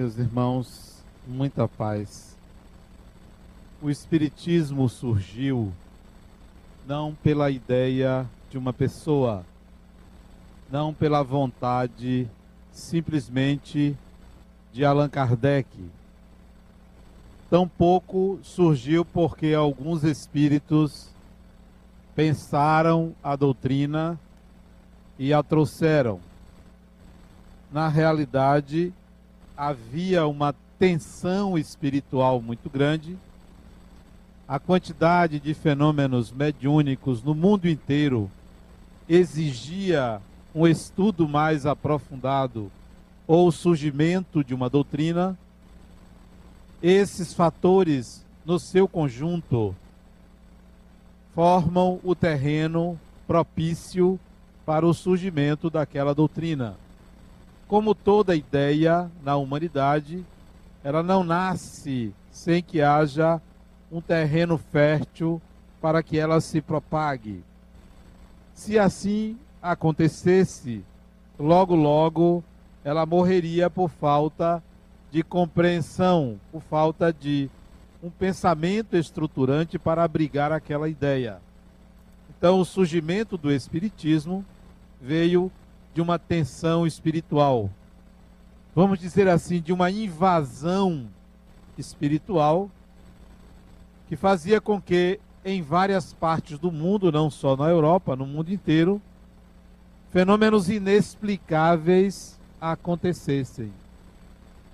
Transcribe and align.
Meus 0.00 0.16
irmãos, 0.16 1.04
muita 1.28 1.68
paz. 1.68 2.34
O 3.82 3.90
Espiritismo 3.90 4.88
surgiu 4.88 5.70
não 6.86 7.14
pela 7.22 7.50
ideia 7.50 8.26
de 8.48 8.56
uma 8.56 8.72
pessoa, 8.72 9.44
não 10.72 10.94
pela 10.94 11.22
vontade 11.22 12.26
simplesmente 12.72 13.94
de 14.72 14.86
Allan 14.86 15.10
Kardec. 15.10 15.68
Tampouco 17.50 18.40
surgiu 18.42 19.04
porque 19.04 19.52
alguns 19.52 20.02
espíritos 20.02 21.10
pensaram 22.16 23.14
a 23.22 23.36
doutrina 23.36 24.18
e 25.18 25.30
a 25.34 25.42
trouxeram. 25.42 26.20
Na 27.70 27.86
realidade, 27.86 28.94
havia 29.60 30.26
uma 30.26 30.54
tensão 30.78 31.58
espiritual 31.58 32.40
muito 32.40 32.70
grande. 32.70 33.14
A 34.48 34.58
quantidade 34.58 35.38
de 35.38 35.52
fenômenos 35.52 36.32
mediúnicos 36.32 37.22
no 37.22 37.34
mundo 37.34 37.68
inteiro 37.68 38.30
exigia 39.06 40.18
um 40.54 40.66
estudo 40.66 41.28
mais 41.28 41.66
aprofundado 41.66 42.72
ou 43.26 43.48
o 43.48 43.52
surgimento 43.52 44.42
de 44.42 44.54
uma 44.54 44.70
doutrina. 44.70 45.38
Esses 46.82 47.34
fatores, 47.34 48.24
no 48.46 48.58
seu 48.58 48.88
conjunto, 48.88 49.76
formam 51.34 52.00
o 52.02 52.14
terreno 52.14 52.98
propício 53.26 54.18
para 54.64 54.86
o 54.86 54.94
surgimento 54.94 55.68
daquela 55.68 56.14
doutrina. 56.14 56.76
Como 57.70 57.94
toda 57.94 58.34
ideia 58.34 59.08
na 59.22 59.36
humanidade, 59.36 60.26
ela 60.82 61.04
não 61.04 61.22
nasce 61.22 62.12
sem 62.32 62.60
que 62.60 62.82
haja 62.82 63.40
um 63.92 64.00
terreno 64.00 64.58
fértil 64.58 65.40
para 65.80 66.02
que 66.02 66.18
ela 66.18 66.40
se 66.40 66.60
propague. 66.60 67.44
Se 68.54 68.76
assim 68.76 69.38
acontecesse, 69.62 70.82
logo, 71.38 71.76
logo 71.76 72.42
ela 72.82 73.06
morreria 73.06 73.70
por 73.70 73.88
falta 73.88 74.60
de 75.12 75.22
compreensão, 75.22 76.40
por 76.50 76.62
falta 76.62 77.12
de 77.12 77.48
um 78.02 78.10
pensamento 78.10 78.96
estruturante 78.96 79.78
para 79.78 80.02
abrigar 80.02 80.50
aquela 80.50 80.88
ideia. 80.88 81.40
Então, 82.36 82.58
o 82.58 82.64
surgimento 82.64 83.38
do 83.38 83.52
Espiritismo 83.52 84.44
veio 85.00 85.52
de 86.00 86.02
uma 86.02 86.18
tensão 86.18 86.86
espiritual. 86.86 87.68
Vamos 88.74 88.98
dizer 88.98 89.28
assim, 89.28 89.60
de 89.60 89.70
uma 89.70 89.90
invasão 89.90 91.06
espiritual 91.76 92.70
que 94.08 94.16
fazia 94.16 94.62
com 94.62 94.80
que 94.80 95.20
em 95.44 95.60
várias 95.60 96.14
partes 96.14 96.58
do 96.58 96.72
mundo, 96.72 97.12
não 97.12 97.28
só 97.28 97.54
na 97.54 97.68
Europa, 97.68 98.16
no 98.16 98.26
mundo 98.26 98.50
inteiro, 98.50 99.00
fenômenos 100.10 100.70
inexplicáveis 100.70 102.40
acontecessem. 102.58 103.70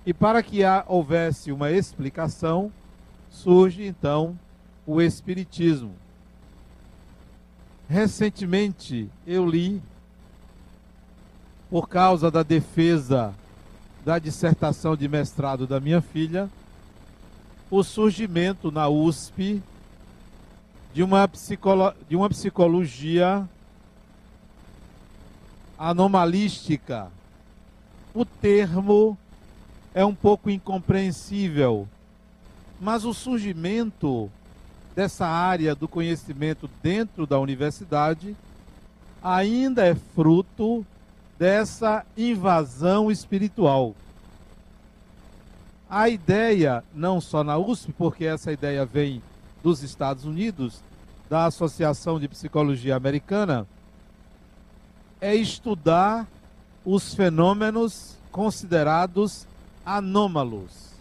E 0.05 0.13
para 0.13 0.41
que 0.41 0.61
houvesse 0.87 1.51
uma 1.51 1.69
explicação, 1.69 2.71
surge 3.29 3.85
então 3.85 4.39
o 4.85 5.01
Espiritismo. 5.01 5.91
Recentemente 7.89 9.09
eu 9.25 9.45
li, 9.45 9.81
por 11.69 11.87
causa 11.87 12.31
da 12.31 12.43
defesa 12.43 13.33
da 14.05 14.17
dissertação 14.19 14.95
de 14.95 15.05
mestrado 15.05 15.67
da 15.67 15.81
minha 15.81 15.99
filha, 15.99 16.49
o 17.69 17.83
surgimento 17.83 18.71
na 18.71 18.87
USP 18.87 19.61
de 20.93 21.03
uma, 21.03 21.27
psicolo 21.27 21.93
de 22.07 22.15
uma 22.15 22.29
psicologia 22.29 23.45
anomalística. 25.77 27.11
O 28.13 28.23
termo 28.23 29.17
é 29.93 30.05
um 30.05 30.15
pouco 30.15 30.49
incompreensível, 30.49 31.85
mas 32.79 33.03
o 33.03 33.13
surgimento 33.13 34.31
dessa 34.95 35.27
área 35.27 35.75
do 35.75 35.85
conhecimento 35.85 36.69
dentro 36.81 37.27
da 37.27 37.37
universidade 37.37 38.37
ainda 39.21 39.85
é 39.85 39.93
fruto 39.93 40.85
dessa 41.37 42.05
invasão 42.17 43.11
espiritual. 43.11 43.95
A 45.89 46.09
ideia, 46.09 46.83
não 46.93 47.21
só 47.21 47.43
na 47.43 47.57
USP, 47.57 47.93
porque 47.93 48.25
essa 48.25 48.51
ideia 48.51 48.85
vem 48.85 49.21
dos 49.63 49.83
Estados 49.83 50.25
Unidos, 50.25 50.81
da 51.29 51.45
Associação 51.45 52.19
de 52.19 52.27
Psicologia 52.27 52.95
Americana, 52.95 53.67
é 55.21 55.35
estudar 55.35 56.27
os 56.85 57.13
fenômenos 57.13 58.15
considerados 58.31 59.47
anômalos. 59.85 60.91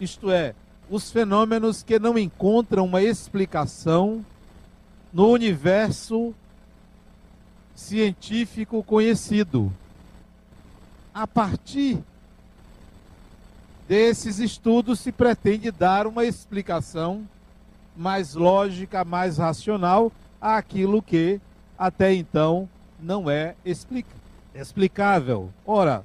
Isto 0.00 0.30
é, 0.30 0.54
os 0.90 1.10
fenômenos 1.10 1.82
que 1.82 1.98
não 1.98 2.18
encontram 2.18 2.84
uma 2.84 3.02
explicação 3.02 4.24
no 5.12 5.28
universo 5.28 6.34
científico 7.76 8.82
conhecido. 8.82 9.72
A 11.14 11.26
partir 11.26 11.98
desses 13.86 14.40
estudos 14.40 14.98
se 14.98 15.12
pretende 15.12 15.70
dar 15.70 16.06
uma 16.06 16.24
explicação 16.24 17.26
mais 17.96 18.34
lógica, 18.34 19.04
mais 19.04 19.38
racional 19.38 20.10
àquilo 20.40 21.00
que 21.00 21.40
até 21.78 22.12
então 22.12 22.68
não 23.00 23.30
é 23.30 23.54
explicável. 24.54 25.50
Ora, 25.64 26.04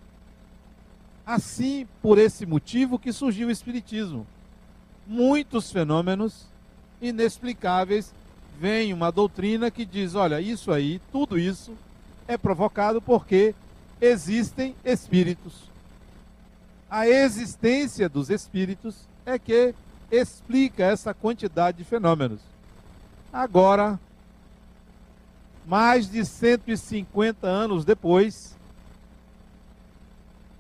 assim 1.25 1.87
por 2.01 2.19
esse 2.19 2.45
motivo 2.45 2.99
que 2.99 3.11
surgiu 3.11 3.47
o 3.47 3.51
espiritismo 3.51 4.27
muitos 5.07 5.71
fenômenos 5.71 6.45
inexplicáveis, 7.01 8.13
vem 8.61 8.93
uma 8.93 9.11
doutrina 9.11 9.71
que 9.71 9.83
diz: 9.83 10.13
olha, 10.13 10.39
isso 10.39 10.71
aí, 10.71 11.01
tudo 11.11 11.39
isso 11.39 11.75
é 12.27 12.37
provocado 12.37 13.01
porque 13.01 13.55
existem 13.99 14.75
espíritos. 14.85 15.63
A 16.87 17.07
existência 17.07 18.07
dos 18.07 18.29
espíritos 18.29 18.95
é 19.25 19.39
que 19.39 19.73
explica 20.11 20.83
essa 20.83 21.11
quantidade 21.11 21.79
de 21.79 21.83
fenômenos. 21.83 22.39
Agora, 23.33 23.99
mais 25.65 26.07
de 26.07 26.23
150 26.23 27.47
anos 27.47 27.83
depois, 27.83 28.55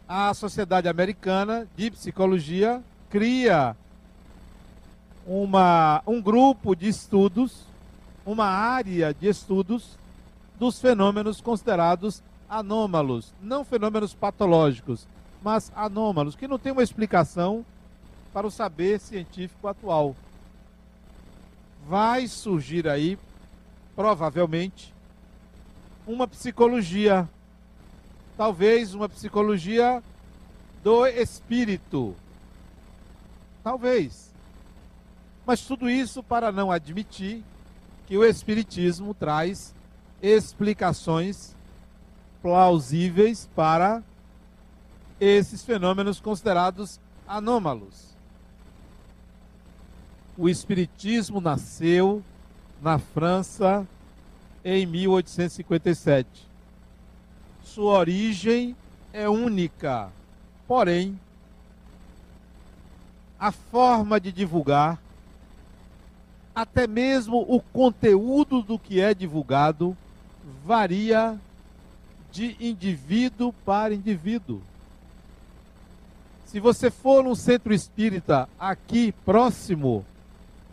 a 0.07 0.33
Sociedade 0.33 0.87
Americana 0.87 1.67
de 1.77 1.91
Psicologia 1.91 2.81
cria 3.09 3.75
uma, 5.27 6.01
um 6.07 6.19
grupo 6.19 6.75
de 6.75 6.87
estudos, 6.87 7.70
uma 8.25 8.45
área 8.45 9.13
de 9.13 9.27
estudos 9.27 9.97
dos 10.59 10.79
fenômenos 10.79 11.41
considerados 11.41 12.21
anômalos, 12.49 13.33
não 13.41 13.63
fenômenos 13.63 14.13
patológicos, 14.13 15.07
mas 15.41 15.71
anômalos, 15.75 16.35
que 16.35 16.47
não 16.47 16.59
tem 16.59 16.71
uma 16.71 16.83
explicação 16.83 17.65
para 18.33 18.45
o 18.45 18.51
saber 18.51 18.99
científico 18.99 19.67
atual. 19.67 20.15
Vai 21.87 22.27
surgir 22.27 22.87
aí, 22.87 23.17
provavelmente, 23.95 24.93
uma 26.05 26.27
psicologia, 26.27 27.27
talvez 28.37 28.93
uma 28.93 29.09
psicologia 29.09 30.03
do 30.83 31.07
espírito. 31.07 32.15
Talvez. 33.63 34.31
Mas 35.45 35.61
tudo 35.61 35.89
isso 35.89 36.21
para 36.21 36.51
não 36.51 36.71
admitir 36.71 37.43
que 38.11 38.17
o 38.17 38.25
Espiritismo 38.25 39.13
traz 39.13 39.73
explicações 40.21 41.55
plausíveis 42.41 43.49
para 43.55 44.03
esses 45.17 45.63
fenômenos 45.63 46.19
considerados 46.19 46.99
anômalos. 47.25 48.13
O 50.37 50.49
Espiritismo 50.49 51.39
nasceu 51.39 52.21
na 52.81 52.99
França 52.99 53.87
em 54.61 54.85
1857. 54.85 56.27
Sua 57.63 57.97
origem 57.97 58.75
é 59.13 59.29
única, 59.29 60.11
porém, 60.67 61.17
a 63.39 63.53
forma 63.53 64.19
de 64.19 64.33
divulgar 64.33 64.99
até 66.53 66.87
mesmo 66.87 67.45
o 67.47 67.61
conteúdo 67.61 68.61
do 68.61 68.77
que 68.77 68.99
é 68.99 69.13
divulgado 69.13 69.95
varia 70.65 71.39
de 72.31 72.55
indivíduo 72.59 73.53
para 73.65 73.93
indivíduo. 73.93 74.61
Se 76.45 76.59
você 76.59 76.91
for 76.91 77.23
num 77.23 77.35
centro 77.35 77.73
espírita 77.73 78.49
aqui 78.59 79.13
próximo, 79.25 80.05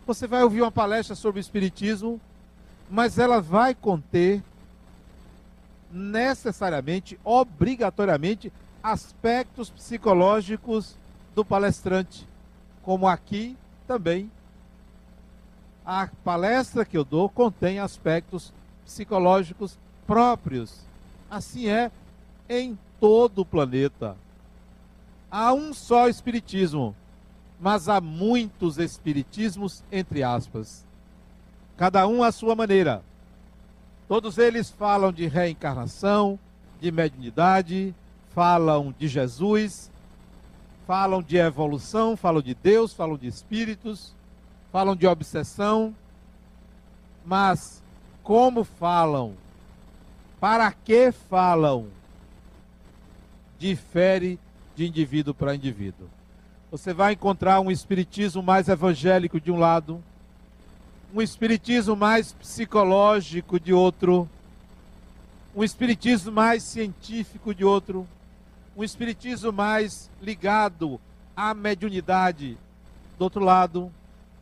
você 0.05 0.27
vai 0.27 0.43
ouvir 0.43 0.61
uma 0.61 0.71
palestra 0.71 1.15
sobre 1.15 1.39
espiritismo, 1.39 2.19
mas 2.89 3.17
ela 3.17 3.39
vai 3.39 3.73
conter 3.73 4.43
necessariamente, 5.91 7.19
obrigatoriamente, 7.23 8.51
aspectos 8.83 9.69
psicológicos 9.69 10.95
do 11.35 11.45
palestrante, 11.45 12.27
como 12.83 13.07
aqui 13.07 13.55
também. 13.87 14.29
A 15.91 16.07
palestra 16.23 16.85
que 16.85 16.95
eu 16.95 17.03
dou 17.03 17.27
contém 17.27 17.79
aspectos 17.79 18.53
psicológicos 18.85 19.75
próprios. 20.05 20.81
Assim 21.27 21.67
é 21.67 21.89
em 22.47 22.77
todo 22.99 23.39
o 23.39 23.45
planeta. 23.45 24.15
Há 25.31 25.51
um 25.51 25.73
só 25.73 26.07
espiritismo, 26.07 26.95
mas 27.59 27.89
há 27.89 27.99
muitos 27.99 28.77
espiritismos, 28.77 29.83
entre 29.91 30.21
aspas. 30.21 30.85
Cada 31.75 32.07
um 32.07 32.21
à 32.21 32.31
sua 32.31 32.53
maneira. 32.53 33.01
Todos 34.07 34.37
eles 34.37 34.69
falam 34.69 35.11
de 35.11 35.25
reencarnação, 35.25 36.37
de 36.79 36.91
mediunidade, 36.91 37.95
falam 38.29 38.93
de 38.95 39.07
Jesus, 39.07 39.89
falam 40.85 41.23
de 41.23 41.37
evolução, 41.37 42.15
falam 42.15 42.43
de 42.43 42.53
Deus, 42.53 42.93
falam 42.93 43.17
de 43.17 43.25
espíritos, 43.25 44.13
falam 44.71 44.95
de 44.95 45.07
obsessão, 45.07 45.95
mas 47.25 47.81
como 48.23 48.63
falam, 48.63 49.33
para 50.39 50.71
que 50.71 51.11
falam, 51.11 51.87
difere 53.57 54.39
de 54.75 54.87
indivíduo 54.87 55.33
para 55.33 55.55
indivíduo. 55.55 56.07
Você 56.71 56.93
vai 56.93 57.13
encontrar 57.13 57.59
um 57.59 57.71
espiritismo 57.71 58.41
mais 58.41 58.69
evangélico 58.69 59.41
de 59.41 59.51
um 59.51 59.57
lado, 59.57 60.01
um 61.13 61.21
espiritismo 61.21 61.95
mais 61.95 62.31
psicológico 62.31 63.59
de 63.59 63.73
outro, 63.73 64.29
um 65.55 65.63
espiritismo 65.63 66.31
mais 66.31 66.63
científico 66.63 67.53
de 67.53 67.65
outro, 67.65 68.07
um 68.77 68.83
espiritismo 68.83 69.51
mais 69.51 70.09
ligado 70.21 71.01
à 71.35 71.53
mediunidade 71.53 72.57
do 73.17 73.23
outro 73.23 73.43
lado, 73.43 73.91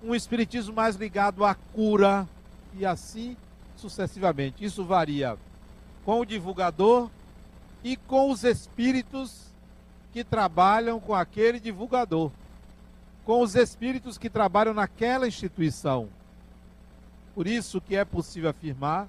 um 0.04 0.14
espiritismo 0.14 0.74
mais 0.74 0.96
ligado 0.96 1.44
à 1.44 1.56
cura 1.56 2.28
e 2.74 2.86
assim 2.86 3.36
sucessivamente. 3.76 4.64
Isso 4.64 4.84
varia 4.84 5.38
com 6.06 6.20
o 6.22 6.26
divulgador 6.26 7.10
e 7.84 7.96
com 7.96 8.32
os 8.32 8.44
espíritos 8.44 9.48
que 10.14 10.24
trabalham 10.24 11.00
com 11.00 11.14
aquele 11.14 11.60
divulgador, 11.60 12.32
com 13.26 13.42
os 13.42 13.56
espíritos 13.56 14.18
que 14.18 14.30
trabalham 14.30 14.74
naquela 14.74 15.28
instituição. 15.28 16.10
Por 17.36 17.46
isso 17.46 17.80
que 17.80 17.96
é 17.96 18.04
possível 18.04 18.50
afirmar 18.50 19.08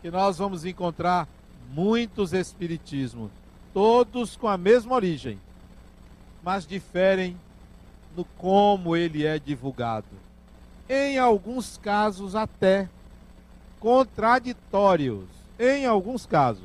que 0.00 0.10
nós 0.10 0.38
vamos 0.38 0.64
encontrar 0.64 1.28
muitos 1.70 2.32
espiritismos 2.32 3.30
todos 3.74 4.36
com 4.36 4.48
a 4.48 4.56
mesma 4.56 4.94
origem, 4.94 5.38
mas 6.42 6.66
diferem 6.66 7.36
no 8.16 8.24
como 8.24 8.96
ele 8.96 9.26
é 9.26 9.38
divulgado. 9.38 10.06
Em 10.88 11.18
alguns 11.18 11.76
casos, 11.76 12.34
até 12.34 12.88
contraditórios. 13.78 15.26
Em 15.58 15.86
alguns 15.86 16.24
casos. 16.24 16.64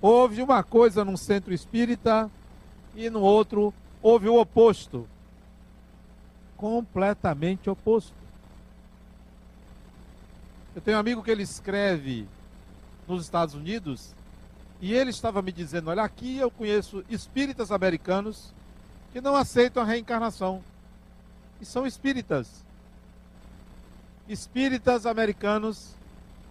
Houve 0.00 0.42
uma 0.42 0.62
coisa 0.62 1.04
num 1.04 1.16
centro 1.16 1.52
espírita 1.52 2.30
e 2.94 3.10
no 3.10 3.20
outro 3.20 3.74
houve 4.00 4.28
o 4.28 4.40
oposto. 4.40 5.06
Completamente 6.56 7.68
oposto. 7.68 8.14
Eu 10.74 10.80
tenho 10.80 10.96
um 10.96 11.00
amigo 11.00 11.22
que 11.22 11.30
ele 11.30 11.42
escreve 11.42 12.26
nos 13.06 13.22
Estados 13.22 13.54
Unidos 13.54 14.14
e 14.80 14.92
ele 14.92 15.10
estava 15.10 15.42
me 15.42 15.52
dizendo: 15.52 15.90
olha, 15.90 16.02
aqui 16.02 16.36
eu 16.36 16.50
conheço 16.50 17.04
espíritas 17.08 17.70
americanos 17.70 18.52
que 19.12 19.20
não 19.20 19.36
aceitam 19.36 19.82
a 19.82 19.86
reencarnação. 19.86 20.62
E 21.60 21.64
são 21.64 21.86
espíritas. 21.86 22.64
Espíritas 24.28 25.06
americanos 25.06 25.94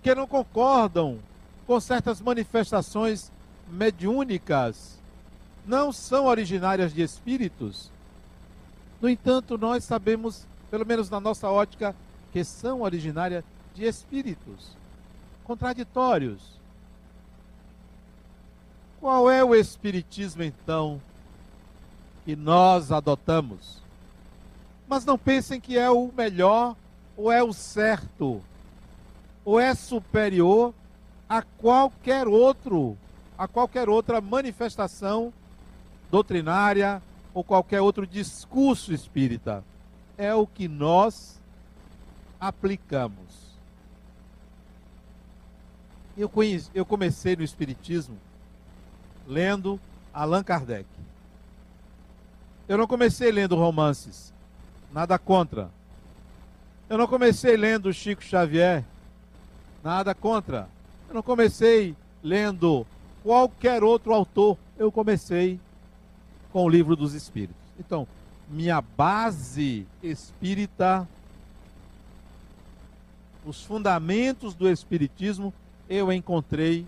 que 0.03 0.13
não 0.13 0.27
concordam 0.27 1.19
com 1.65 1.79
certas 1.79 2.21
manifestações 2.21 3.31
mediúnicas. 3.67 4.99
Não 5.65 5.91
são 5.91 6.25
originárias 6.25 6.93
de 6.93 7.01
espíritos. 7.01 7.91
No 9.01 9.09
entanto, 9.09 9.57
nós 9.57 9.83
sabemos, 9.83 10.45
pelo 10.69 10.85
menos 10.85 11.09
na 11.09 11.19
nossa 11.19 11.49
ótica, 11.49 11.95
que 12.31 12.43
são 12.43 12.81
originárias 12.81 13.43
de 13.73 13.85
espíritos 13.85 14.81
contraditórios 15.43 16.61
qual 19.01 19.29
é 19.29 19.43
o 19.43 19.55
espiritismo 19.55 20.43
então 20.43 21.01
que 22.25 22.35
nós 22.35 22.91
adotamos? 22.91 23.81
Mas 24.87 25.05
não 25.05 25.17
pensem 25.17 25.59
que 25.59 25.77
é 25.77 25.89
o 25.89 26.11
melhor 26.15 26.75
ou 27.15 27.31
é 27.31 27.43
o 27.43 27.53
certo 27.53 28.41
ou 29.43 29.59
é 29.59 29.73
superior 29.73 30.73
a 31.27 31.41
qualquer 31.41 32.27
outro, 32.27 32.97
a 33.37 33.47
qualquer 33.47 33.89
outra 33.89 34.19
manifestação 34.21 35.33
doutrinária 36.11 37.01
ou 37.33 37.43
qualquer 37.43 37.81
outro 37.81 38.05
discurso 38.05 38.93
espírita. 38.93 39.63
É 40.17 40.35
o 40.35 40.45
que 40.45 40.67
nós 40.67 41.39
aplicamos. 42.39 43.21
Eu, 46.17 46.27
conheci, 46.27 46.69
eu 46.75 46.85
comecei 46.85 47.35
no 47.35 47.43
Espiritismo 47.43 48.17
lendo 49.25 49.79
Allan 50.13 50.43
Kardec. 50.43 50.85
Eu 52.71 52.77
não 52.77 52.87
comecei 52.87 53.33
lendo 53.33 53.57
romances, 53.57 54.31
nada 54.93 55.19
contra. 55.19 55.69
Eu 56.89 56.97
não 56.97 57.05
comecei 57.05 57.57
lendo 57.57 57.91
Chico 57.91 58.23
Xavier, 58.23 58.85
nada 59.83 60.15
contra. 60.15 60.69
Eu 61.09 61.15
não 61.15 61.21
comecei 61.21 61.93
lendo 62.23 62.87
qualquer 63.23 63.83
outro 63.83 64.13
autor, 64.13 64.57
eu 64.79 64.89
comecei 64.89 65.59
com 66.53 66.63
o 66.63 66.69
livro 66.69 66.95
dos 66.95 67.13
Espíritos. 67.13 67.61
Então, 67.77 68.07
minha 68.47 68.79
base 68.79 69.85
espírita, 70.01 71.05
os 73.45 73.61
fundamentos 73.61 74.53
do 74.53 74.69
Espiritismo, 74.69 75.53
eu 75.89 76.09
encontrei 76.09 76.87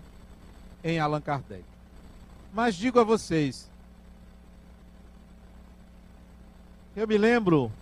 em 0.82 0.98
Allan 0.98 1.20
Kardec. 1.20 1.62
Mas 2.54 2.74
digo 2.74 2.98
a 2.98 3.04
vocês, 3.04 3.68
eu 6.96 7.08
me 7.08 7.18
lembro 7.18 7.72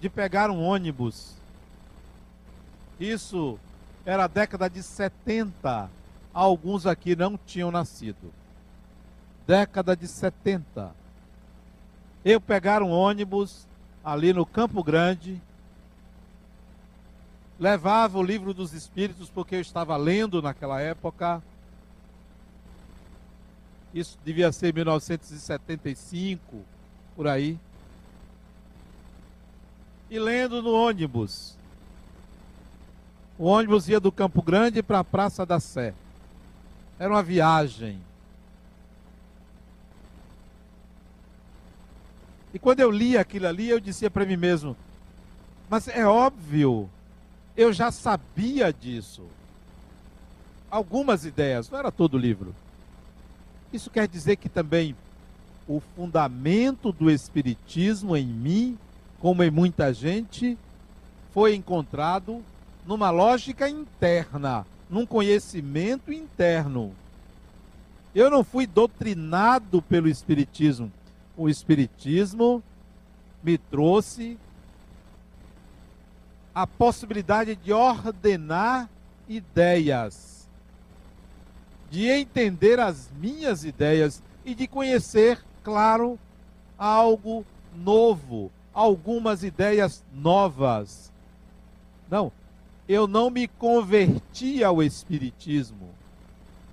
de 0.00 0.08
pegar 0.08 0.50
um 0.50 0.62
ônibus. 0.62 1.34
Isso 2.98 3.58
era 4.04 4.24
a 4.24 4.28
década 4.28 4.68
de 4.70 4.82
70. 4.82 5.90
Alguns 6.32 6.86
aqui 6.86 7.16
não 7.16 7.36
tinham 7.36 7.70
nascido. 7.70 8.32
Década 9.46 9.96
de 9.96 10.06
70. 10.06 10.94
Eu 12.24 12.40
pegar 12.40 12.82
um 12.82 12.90
ônibus 12.90 13.66
ali 14.04 14.32
no 14.32 14.46
Campo 14.46 14.82
Grande, 14.84 15.40
levava 17.58 18.18
o 18.18 18.22
livro 18.22 18.54
dos 18.54 18.72
Espíritos, 18.72 19.28
porque 19.28 19.56
eu 19.56 19.60
estava 19.60 19.96
lendo 19.96 20.40
naquela 20.40 20.80
época, 20.80 21.42
isso 23.92 24.18
devia 24.24 24.52
ser 24.52 24.72
1975, 24.72 26.64
por 27.16 27.26
aí. 27.26 27.58
E 30.10 30.18
lendo 30.18 30.60
no 30.60 30.72
ônibus. 30.72 31.54
O 33.38 33.44
ônibus 33.44 33.88
ia 33.88 34.00
do 34.00 34.10
Campo 34.10 34.42
Grande 34.42 34.82
para 34.82 34.98
a 34.98 35.04
Praça 35.04 35.46
da 35.46 35.60
Sé. 35.60 35.94
Era 36.98 37.10
uma 37.10 37.22
viagem. 37.22 37.98
E 42.52 42.58
quando 42.58 42.80
eu 42.80 42.90
li 42.90 43.16
aquilo 43.16 43.46
ali, 43.46 43.68
eu 43.68 43.80
dizia 43.80 44.10
para 44.10 44.26
mim 44.26 44.36
mesmo: 44.36 44.76
Mas 45.68 45.88
é 45.88 46.04
óbvio, 46.04 46.90
eu 47.56 47.72
já 47.72 47.92
sabia 47.92 48.72
disso. 48.72 49.22
Algumas 50.70 51.24
ideias, 51.24 51.70
não 51.70 51.78
era 51.78 51.90
todo 51.90 52.14
o 52.14 52.18
livro. 52.18 52.54
Isso 53.72 53.90
quer 53.90 54.08
dizer 54.08 54.36
que 54.36 54.48
também 54.48 54.96
o 55.66 55.80
fundamento 55.94 56.90
do 56.90 57.10
Espiritismo 57.10 58.16
em 58.16 58.26
mim, 58.26 58.78
como 59.20 59.44
em 59.44 59.50
muita 59.50 59.92
gente, 59.92 60.58
foi 61.32 61.54
encontrado 61.54 62.42
numa 62.86 63.10
lógica 63.10 63.68
interna, 63.68 64.66
num 64.88 65.06
conhecimento 65.06 66.12
interno. 66.12 66.92
Eu 68.14 68.30
não 68.30 68.42
fui 68.42 68.66
doutrinado 68.66 69.80
pelo 69.82 70.08
Espiritismo. 70.08 70.90
o 71.36 71.48
Espiritismo 71.48 72.62
me 73.42 73.56
trouxe 73.56 74.36
a 76.54 76.66
possibilidade 76.66 77.54
de 77.54 77.72
ordenar 77.72 78.88
ideias, 79.28 80.48
de 81.90 82.08
entender 82.08 82.80
as 82.80 83.08
minhas 83.18 83.64
ideias 83.64 84.22
e 84.44 84.54
de 84.54 84.66
conhecer, 84.66 85.42
claro, 85.62 86.18
algo 86.76 87.44
novo, 87.74 88.50
algumas 88.80 89.44
ideias 89.44 90.02
novas. 90.14 91.12
Não, 92.10 92.32
eu 92.88 93.06
não 93.06 93.28
me 93.28 93.46
converti 93.46 94.64
ao 94.64 94.82
Espiritismo. 94.82 95.90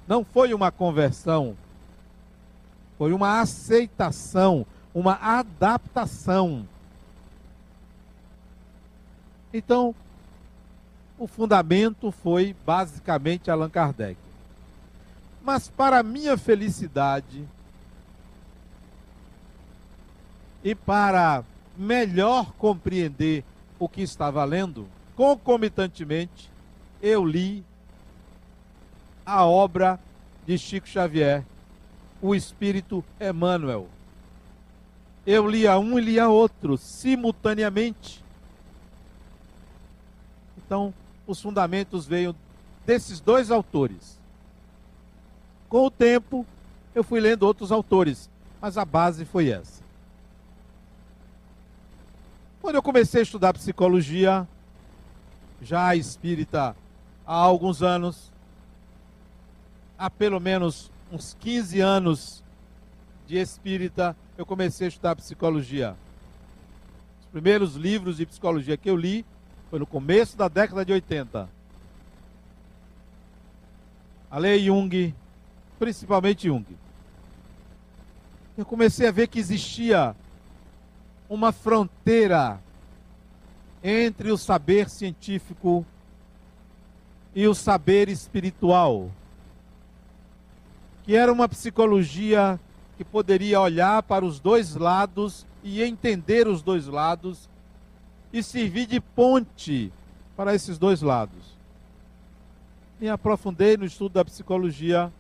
Não 0.07 0.23
foi 0.23 0.53
uma 0.53 0.71
conversão, 0.71 1.57
foi 2.97 3.11
uma 3.11 3.41
aceitação, 3.41 4.65
uma 4.93 5.15
adaptação. 5.15 6.65
Então, 9.53 9.93
o 11.19 11.27
fundamento 11.27 12.09
foi 12.09 12.55
basicamente 12.65 13.51
Allan 13.51 13.69
Kardec. 13.69 14.17
Mas, 15.43 15.67
para 15.67 16.01
minha 16.03 16.37
felicidade 16.37 17.43
e 20.63 20.73
para 20.73 21.43
melhor 21.77 22.51
compreender 22.53 23.43
o 23.79 23.87
que 23.87 24.01
estava 24.01 24.43
lendo, 24.43 24.87
concomitantemente, 25.15 26.49
eu 27.01 27.23
li 27.23 27.63
a 29.25 29.45
obra 29.45 29.99
de 30.45 30.57
Chico 30.57 30.87
Xavier, 30.87 31.45
O 32.21 32.33
Espírito 32.33 33.03
Emmanuel. 33.19 33.87
Eu 35.25 35.47
li 35.47 35.67
a 35.67 35.77
um 35.77 35.99
e 35.99 36.01
li 36.01 36.19
a 36.19 36.29
outro, 36.29 36.77
simultaneamente. 36.77 38.23
Então, 40.57 40.93
os 41.27 41.41
fundamentos 41.41 42.05
veio 42.05 42.35
desses 42.85 43.19
dois 43.19 43.51
autores. 43.51 44.17
Com 45.69 45.85
o 45.85 45.91
tempo, 45.91 46.45
eu 46.95 47.03
fui 47.03 47.19
lendo 47.19 47.43
outros 47.43 47.71
autores, 47.71 48.29
mas 48.61 48.77
a 48.77 48.85
base 48.85 49.25
foi 49.25 49.49
essa. 49.49 49.76
Quando 52.67 52.75
eu 52.75 52.83
comecei 52.83 53.21
a 53.21 53.23
estudar 53.23 53.53
psicologia, 53.53 54.45
já 55.61 55.95
espírita 55.95 56.75
há 57.25 57.33
alguns 57.33 57.81
anos, 57.81 58.29
há 59.97 60.09
pelo 60.09 60.37
menos 60.37 60.91
uns 61.09 61.33
15 61.39 61.79
anos 61.79 62.43
de 63.25 63.37
espírita, 63.37 64.17
eu 64.37 64.45
comecei 64.45 64.87
a 64.87 64.89
estudar 64.89 65.15
psicologia. 65.15 65.95
Os 67.21 67.27
primeiros 67.27 67.75
livros 67.75 68.17
de 68.17 68.25
psicologia 68.25 68.75
que 68.75 68.89
eu 68.89 68.97
li 68.97 69.25
foi 69.69 69.79
no 69.79 69.87
começo 69.87 70.35
da 70.35 70.49
década 70.49 70.83
de 70.83 70.91
80. 70.91 71.47
A 74.29 74.37
lei 74.37 74.65
Jung, 74.65 75.15
principalmente 75.79 76.49
Jung. 76.49 76.65
Eu 78.57 78.65
comecei 78.65 79.07
a 79.07 79.11
ver 79.11 79.29
que 79.29 79.39
existia 79.39 80.13
uma 81.29 81.51
fronteira 81.51 82.59
entre 83.83 84.31
o 84.31 84.37
saber 84.37 84.89
científico 84.89 85.85
e 87.35 87.47
o 87.47 87.53
saber 87.53 88.09
espiritual, 88.09 89.11
que 91.03 91.15
era 91.15 91.31
uma 91.31 91.47
psicologia 91.47 92.59
que 92.97 93.03
poderia 93.03 93.61
olhar 93.61 94.01
para 94.03 94.25
os 94.25 94.39
dois 94.39 94.75
lados 94.75 95.45
e 95.63 95.83
entender 95.83 96.47
os 96.47 96.61
dois 96.61 96.87
lados 96.87 97.47
e 98.33 98.41
servir 98.41 98.87
de 98.87 98.99
ponte 98.99 99.91
para 100.35 100.55
esses 100.55 100.77
dois 100.77 101.01
lados. 101.01 101.57
Me 102.99 103.07
aprofundei 103.09 103.77
no 103.77 103.85
estudo 103.85 104.13
da 104.13 104.25
psicologia. 104.25 105.11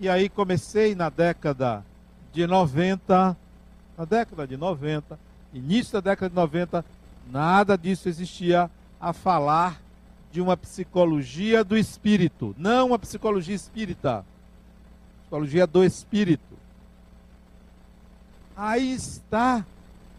E 0.00 0.08
aí 0.08 0.28
comecei 0.28 0.96
na 0.96 1.08
década 1.08 1.84
de 2.32 2.46
90, 2.46 3.36
na 3.96 4.04
década 4.04 4.46
de 4.46 4.56
90, 4.56 5.18
início 5.52 5.92
da 5.94 6.00
década 6.00 6.28
de 6.28 6.34
90, 6.34 6.84
nada 7.30 7.76
disso 7.76 8.08
existia 8.08 8.70
a 9.00 9.12
falar 9.12 9.80
de 10.32 10.40
uma 10.40 10.56
psicologia 10.56 11.62
do 11.62 11.76
espírito, 11.76 12.54
não 12.58 12.88
uma 12.88 12.98
psicologia 12.98 13.54
espírita, 13.54 14.24
psicologia 15.20 15.66
do 15.66 15.84
espírito. 15.84 16.52
Aí 18.56 18.92
está 18.92 19.64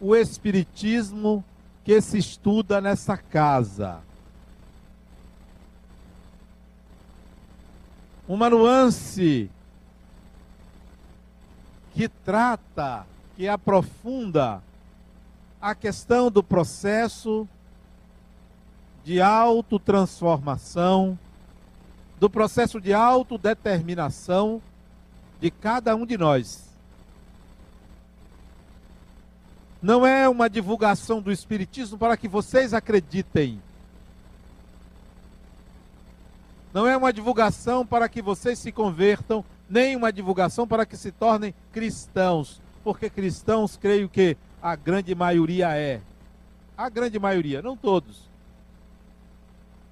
o 0.00 0.14
Espiritismo 0.14 1.44
que 1.84 2.00
se 2.00 2.18
estuda 2.18 2.80
nessa 2.80 3.16
casa. 3.16 4.00
Uma 8.26 8.48
nuance 8.48 9.50
que 11.94 12.08
trata, 12.08 13.06
que 13.36 13.46
aprofunda 13.46 14.60
a 15.60 15.74
questão 15.74 16.30
do 16.30 16.42
processo 16.42 17.48
de 19.04 19.20
autotransformação, 19.20 21.18
do 22.18 22.28
processo 22.28 22.80
de 22.80 22.92
autodeterminação 22.92 24.60
de 25.40 25.50
cada 25.50 25.94
um 25.94 26.04
de 26.04 26.18
nós. 26.18 26.64
Não 29.80 30.06
é 30.06 30.28
uma 30.28 30.48
divulgação 30.48 31.20
do 31.20 31.30
Espiritismo 31.30 31.98
para 31.98 32.16
que 32.16 32.26
vocês 32.26 32.72
acreditem. 32.72 33.60
Não 36.72 36.86
é 36.88 36.96
uma 36.96 37.12
divulgação 37.12 37.86
para 37.86 38.08
que 38.08 38.22
vocês 38.22 38.58
se 38.58 38.72
convertam, 38.72 39.44
nem 39.74 39.96
uma 39.96 40.12
divulgação 40.12 40.68
para 40.68 40.86
que 40.86 40.96
se 40.96 41.10
tornem 41.10 41.52
cristãos. 41.72 42.62
Porque 42.84 43.10
cristãos, 43.10 43.76
creio 43.76 44.08
que 44.08 44.36
a 44.62 44.76
grande 44.76 45.12
maioria 45.16 45.76
é. 45.76 46.00
A 46.78 46.88
grande 46.88 47.18
maioria, 47.18 47.60
não 47.60 47.76
todos. 47.76 48.30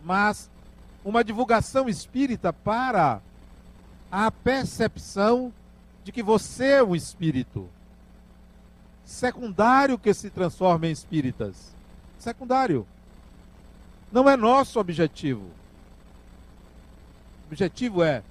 Mas 0.05 0.49
uma 1.05 1.25
divulgação 1.25 1.89
espírita 1.89 2.53
para 2.53 3.21
a 4.11 4.31
percepção 4.31 5.53
de 6.05 6.13
que 6.13 6.23
você 6.23 6.75
é 6.75 6.83
um 6.85 6.95
espírito 6.95 7.69
secundário 9.05 9.99
que 9.99 10.15
se 10.15 10.31
transforma 10.31 10.87
em 10.87 10.93
espíritas. 10.93 11.75
Secundário. 12.21 12.87
Não 14.13 14.31
é 14.31 14.37
nosso 14.37 14.79
objetivo. 14.79 15.43
O 17.43 17.47
objetivo 17.49 18.05
é 18.05 18.23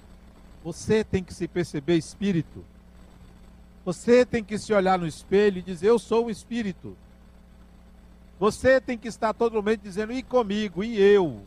você 0.62 1.02
tem 1.02 1.22
que 1.22 1.34
se 1.34 1.48
perceber 1.48 1.96
espírito. 1.96 2.64
Você 3.84 4.24
tem 4.24 4.44
que 4.44 4.58
se 4.58 4.72
olhar 4.72 4.98
no 4.98 5.06
espelho 5.06 5.58
e 5.58 5.62
dizer: 5.62 5.88
Eu 5.88 5.98
sou 5.98 6.26
o 6.26 6.30
espírito. 6.30 6.96
Você 8.38 8.80
tem 8.80 8.96
que 8.96 9.08
estar 9.08 9.32
todo 9.32 9.54
momento 9.54 9.82
dizendo: 9.82 10.12
E 10.12 10.22
comigo? 10.22 10.84
E 10.84 11.00
eu? 11.00 11.42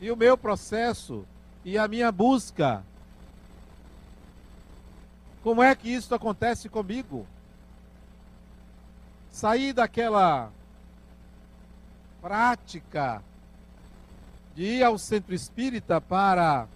E 0.00 0.10
o 0.10 0.16
meu 0.16 0.36
processo? 0.36 1.24
E 1.64 1.78
a 1.78 1.88
minha 1.88 2.12
busca? 2.12 2.84
Como 5.42 5.62
é 5.62 5.74
que 5.74 5.88
isso 5.88 6.14
acontece 6.14 6.68
comigo? 6.68 7.26
sair 9.36 9.74
daquela 9.74 10.50
prática 12.22 13.22
de 14.54 14.62
ir 14.62 14.82
ao 14.82 14.96
centro 14.96 15.34
espírita 15.34 16.00
para 16.00 16.66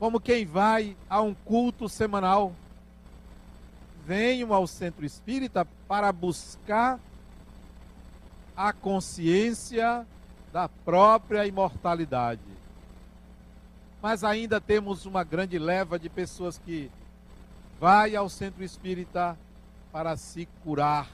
como 0.00 0.18
quem 0.18 0.46
vai 0.46 0.96
a 1.10 1.20
um 1.20 1.34
culto 1.34 1.86
semanal. 1.86 2.54
Venham 4.06 4.54
ao 4.54 4.66
centro 4.66 5.04
espírita 5.04 5.66
para 5.86 6.10
buscar 6.10 6.98
a 8.56 8.72
consciência 8.72 10.06
da 10.50 10.70
própria 10.70 11.46
imortalidade. 11.46 12.40
Mas 14.00 14.24
ainda 14.24 14.58
temos 14.58 15.04
uma 15.04 15.22
grande 15.22 15.58
leva 15.58 15.98
de 15.98 16.08
pessoas 16.08 16.56
que 16.56 16.90
vai 17.78 18.16
ao 18.16 18.30
centro 18.30 18.64
espírita 18.64 19.38
para 19.92 20.16
se 20.16 20.48
curar, 20.64 21.10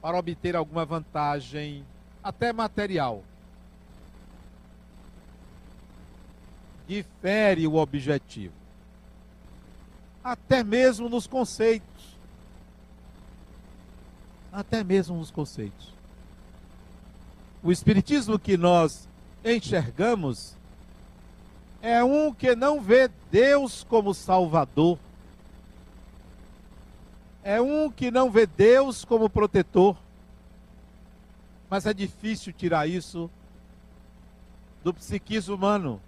para 0.00 0.16
obter 0.16 0.54
alguma 0.54 0.84
vantagem, 0.84 1.84
até 2.22 2.52
material. 2.52 3.24
Difere 6.86 7.66
o 7.66 7.74
objetivo. 7.74 8.54
Até 10.22 10.62
mesmo 10.62 11.08
nos 11.08 11.26
conceitos. 11.26 12.16
Até 14.52 14.82
mesmo 14.82 15.16
nos 15.16 15.30
conceitos. 15.30 15.92
O 17.62 17.72
Espiritismo 17.72 18.38
que 18.38 18.56
nós 18.56 19.08
enxergamos 19.44 20.56
é 21.82 22.02
um 22.02 22.32
que 22.32 22.56
não 22.56 22.80
vê 22.80 23.08
Deus 23.30 23.84
como 23.84 24.14
Salvador, 24.14 24.98
é 27.44 27.60
um 27.60 27.88
que 27.90 28.10
não 28.10 28.28
vê 28.28 28.44
Deus 28.44 29.04
como 29.04 29.30
protetor. 29.30 29.96
Mas 31.70 31.86
é 31.86 31.94
difícil 31.94 32.52
tirar 32.52 32.88
isso 32.88 33.30
do 34.82 34.92
psiquismo 34.92 35.54
humano, 35.54 36.00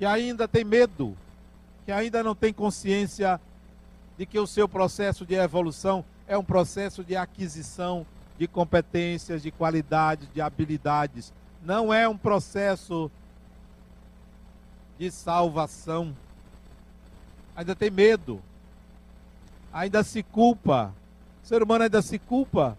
que 0.00 0.06
ainda 0.06 0.48
tem 0.48 0.64
medo, 0.64 1.14
que 1.84 1.92
ainda 1.92 2.22
não 2.22 2.34
tem 2.34 2.54
consciência 2.54 3.38
de 4.16 4.24
que 4.24 4.38
o 4.38 4.46
seu 4.46 4.66
processo 4.66 5.26
de 5.26 5.34
evolução 5.34 6.02
é 6.26 6.38
um 6.38 6.42
processo 6.42 7.04
de 7.04 7.14
aquisição 7.14 8.06
de 8.38 8.48
competências, 8.48 9.42
de 9.42 9.50
qualidades, 9.50 10.26
de 10.32 10.40
habilidades. 10.40 11.34
Não 11.62 11.92
é 11.92 12.08
um 12.08 12.16
processo 12.16 13.10
de 14.98 15.10
salvação. 15.10 16.16
Ainda 17.54 17.76
tem 17.76 17.90
medo, 17.90 18.40
ainda 19.70 20.02
se 20.02 20.22
culpa. 20.22 20.94
O 21.44 21.46
ser 21.46 21.62
humano 21.62 21.84
ainda 21.84 22.00
se 22.00 22.18
culpa. 22.18 22.74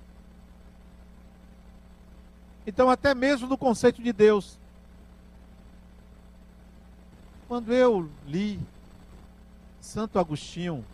Então, 2.66 2.90
até 2.90 3.13
mesmo 3.13 3.48
no 3.48 3.60
conceito 3.60 4.01
de 4.01 4.12
Deus. 4.12 4.60
Quando 7.51 7.74
eu 7.74 8.10
li 8.25 8.58
Santo 9.81 10.17
Agostinho, 10.17 10.86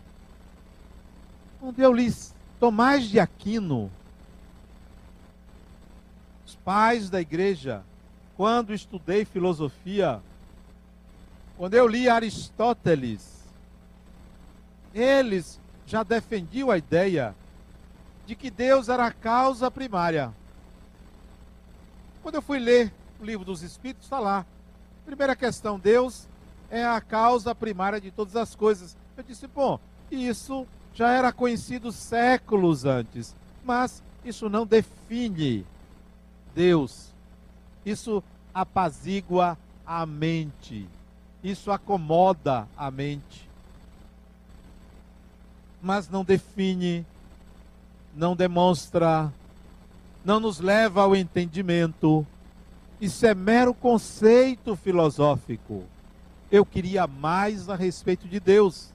quando 1.60 1.78
eu 1.78 1.92
li 1.92 2.12
Tomás 2.58 3.04
de 3.04 3.20
Aquino, 3.20 3.88
os 6.44 6.56
pais 6.56 7.08
da 7.08 7.20
igreja, 7.20 7.84
quando 8.36 8.74
estudei 8.74 9.24
filosofia, 9.24 10.20
quando 11.56 11.74
eu 11.74 11.86
li 11.86 12.08
Aristóteles, 12.08 13.44
eles 14.92 15.60
já 15.86 16.02
defendiam 16.02 16.72
a 16.72 16.76
ideia 16.76 17.36
de 18.26 18.34
que 18.34 18.50
Deus 18.50 18.88
era 18.88 19.06
a 19.06 19.12
causa 19.12 19.70
primária. 19.70 20.34
Quando 22.20 22.34
eu 22.34 22.42
fui 22.42 22.58
ler 22.58 22.92
o 23.20 23.24
livro 23.24 23.44
dos 23.44 23.62
Espíritos, 23.62 24.06
está 24.06 24.18
lá. 24.18 24.44
Primeira 25.06 25.36
questão: 25.36 25.78
Deus 25.78 26.26
é 26.70 26.84
a 26.84 27.00
causa 27.00 27.54
primária 27.54 28.00
de 28.00 28.10
todas 28.10 28.36
as 28.36 28.54
coisas. 28.54 28.96
Eu 29.16 29.22
disse, 29.22 29.46
bom, 29.46 29.78
isso 30.10 30.66
já 30.94 31.12
era 31.12 31.32
conhecido 31.32 31.92
séculos 31.92 32.84
antes, 32.84 33.34
mas 33.64 34.02
isso 34.24 34.48
não 34.48 34.66
define 34.66 35.64
Deus. 36.54 37.08
Isso 37.84 38.22
apazigua 38.52 39.56
a 39.86 40.04
mente. 40.04 40.86
Isso 41.42 41.70
acomoda 41.70 42.66
a 42.76 42.90
mente. 42.90 43.48
Mas 45.80 46.08
não 46.08 46.24
define, 46.24 47.06
não 48.14 48.34
demonstra, 48.34 49.32
não 50.24 50.40
nos 50.40 50.58
leva 50.58 51.02
ao 51.02 51.14
entendimento. 51.14 52.26
Isso 53.00 53.24
é 53.24 53.34
mero 53.34 53.72
conceito 53.72 54.74
filosófico. 54.74 55.84
Eu 56.50 56.64
queria 56.64 57.06
mais 57.06 57.68
a 57.68 57.76
respeito 57.76 58.26
de 58.26 58.40
Deus. 58.40 58.92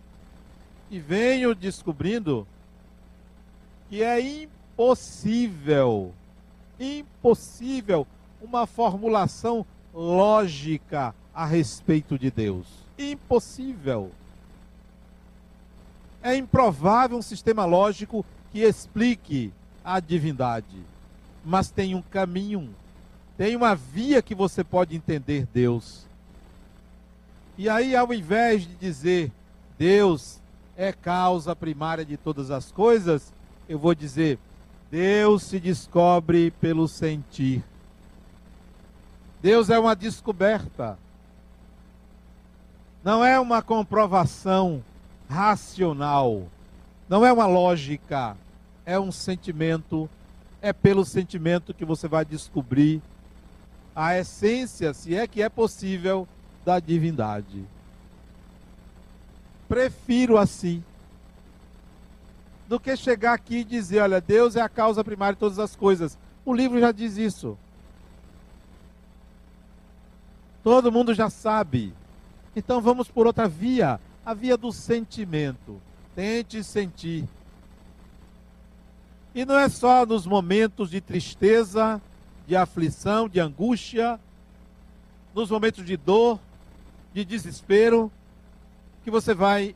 E 0.90 1.00
venho 1.00 1.54
descobrindo 1.56 2.48
que 3.90 4.02
é 4.04 4.20
impossível, 4.20 6.12
impossível 6.80 8.08
uma 8.42 8.66
formulação 8.66 9.66
lógica 9.94 11.14
a 11.34 11.46
respeito 11.46 12.18
de 12.18 12.32
Deus. 12.32 12.68
Impossível. 12.98 14.12
É 16.22 16.36
improvável 16.36 17.18
um 17.18 17.22
sistema 17.22 17.66
lógico 17.66 18.26
que 18.52 18.60
explique 18.62 19.52
a 19.84 20.00
divindade. 20.00 20.82
Mas 21.44 21.70
tem 21.70 21.94
um 21.94 22.02
caminho, 22.02 22.74
tem 23.38 23.56
uma 23.56 23.76
via 23.76 24.22
que 24.22 24.34
você 24.34 24.64
pode 24.64 24.96
entender 24.96 25.48
Deus. 25.54 26.06
E 27.58 27.70
aí, 27.70 27.96
ao 27.96 28.14
invés 28.14 28.64
de 28.64 28.76
dizer 28.76 29.32
Deus 29.78 30.40
é 30.76 30.92
causa 30.92 31.56
primária 31.56 32.04
de 32.04 32.18
todas 32.18 32.50
as 32.50 32.72
coisas, 32.72 33.32
eu 33.70 33.78
vou 33.78 33.94
dizer 33.94 34.40
Deus 34.90 35.44
se 35.44 35.60
descobre 35.60 36.52
pelo 36.52 36.88
sentir. 36.88 37.64
Deus 39.42 39.70
é 39.70 39.78
uma 39.78 39.96
descoberta. 39.96 40.98
Não 43.04 43.26
é 43.26 43.40
uma 43.40 43.62
comprovação 43.62 44.84
racional. 45.30 46.44
Não 47.10 47.26
é 47.26 47.34
uma 47.34 47.46
lógica. 47.46 48.38
É 48.86 49.00
um 49.00 49.12
sentimento. 49.12 50.10
É 50.62 50.72
pelo 50.72 51.04
sentimento 51.04 51.74
que 51.74 51.84
você 51.84 52.08
vai 52.08 52.24
descobrir 52.24 53.02
a 53.96 54.18
essência, 54.18 54.94
se 54.94 55.16
é 55.16 55.28
que 55.28 55.42
é 55.42 55.50
possível, 55.50 56.28
da 56.66 56.80
divindade. 56.80 57.66
Prefiro 59.68 60.38
assim 60.38 60.84
do 62.68 62.80
que 62.80 62.96
chegar 62.96 63.34
aqui 63.34 63.58
e 63.58 63.64
dizer: 63.64 64.02
olha, 64.02 64.22
Deus 64.22 64.56
é 64.56 64.62
a 64.62 64.70
causa 64.70 65.04
primária 65.04 65.34
de 65.34 65.40
todas 65.40 65.60
as 65.60 65.76
coisas. 65.76 66.18
O 66.46 66.54
livro 66.54 66.80
já 66.80 66.92
diz 66.92 67.18
isso. 67.18 67.58
Todo 70.64 70.92
mundo 70.92 71.14
já 71.14 71.30
sabe. 71.30 71.94
Então 72.56 72.80
vamos 72.80 73.08
por 73.08 73.28
outra 73.28 73.48
via, 73.48 74.00
a 74.26 74.34
via 74.34 74.56
do 74.56 74.72
sentimento. 74.72 75.82
Tente 76.16 76.64
sentir. 76.64 77.28
E 79.36 79.46
não 79.46 79.58
é 79.58 79.68
só 79.68 80.06
nos 80.06 80.28
momentos 80.28 80.90
de 80.90 81.02
tristeza, 81.02 82.02
de 82.48 82.56
aflição, 82.56 83.28
de 83.28 83.40
angústia, 83.40 84.20
nos 85.34 85.50
momentos 85.50 85.84
de 85.84 85.98
dor, 85.98 86.40
de 87.14 87.24
desespero, 87.24 88.12
que 89.04 89.12
você 89.12 89.34
vai 89.34 89.76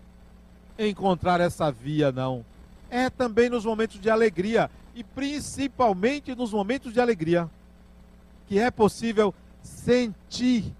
encontrar 0.78 1.39
essa 1.39 1.71
via, 1.71 2.12
não. 2.12 2.45
É 2.89 3.10
também 3.10 3.50
nos 3.50 3.65
momentos 3.65 4.00
de 4.00 4.10
alegria, 4.10 4.69
e 4.95 5.04
principalmente 5.04 6.34
nos 6.34 6.52
momentos 6.52 6.93
de 6.93 7.00
alegria, 7.00 7.50
que 8.47 8.58
é 8.58 8.71
possível 8.71 9.34
sentir 9.62 10.73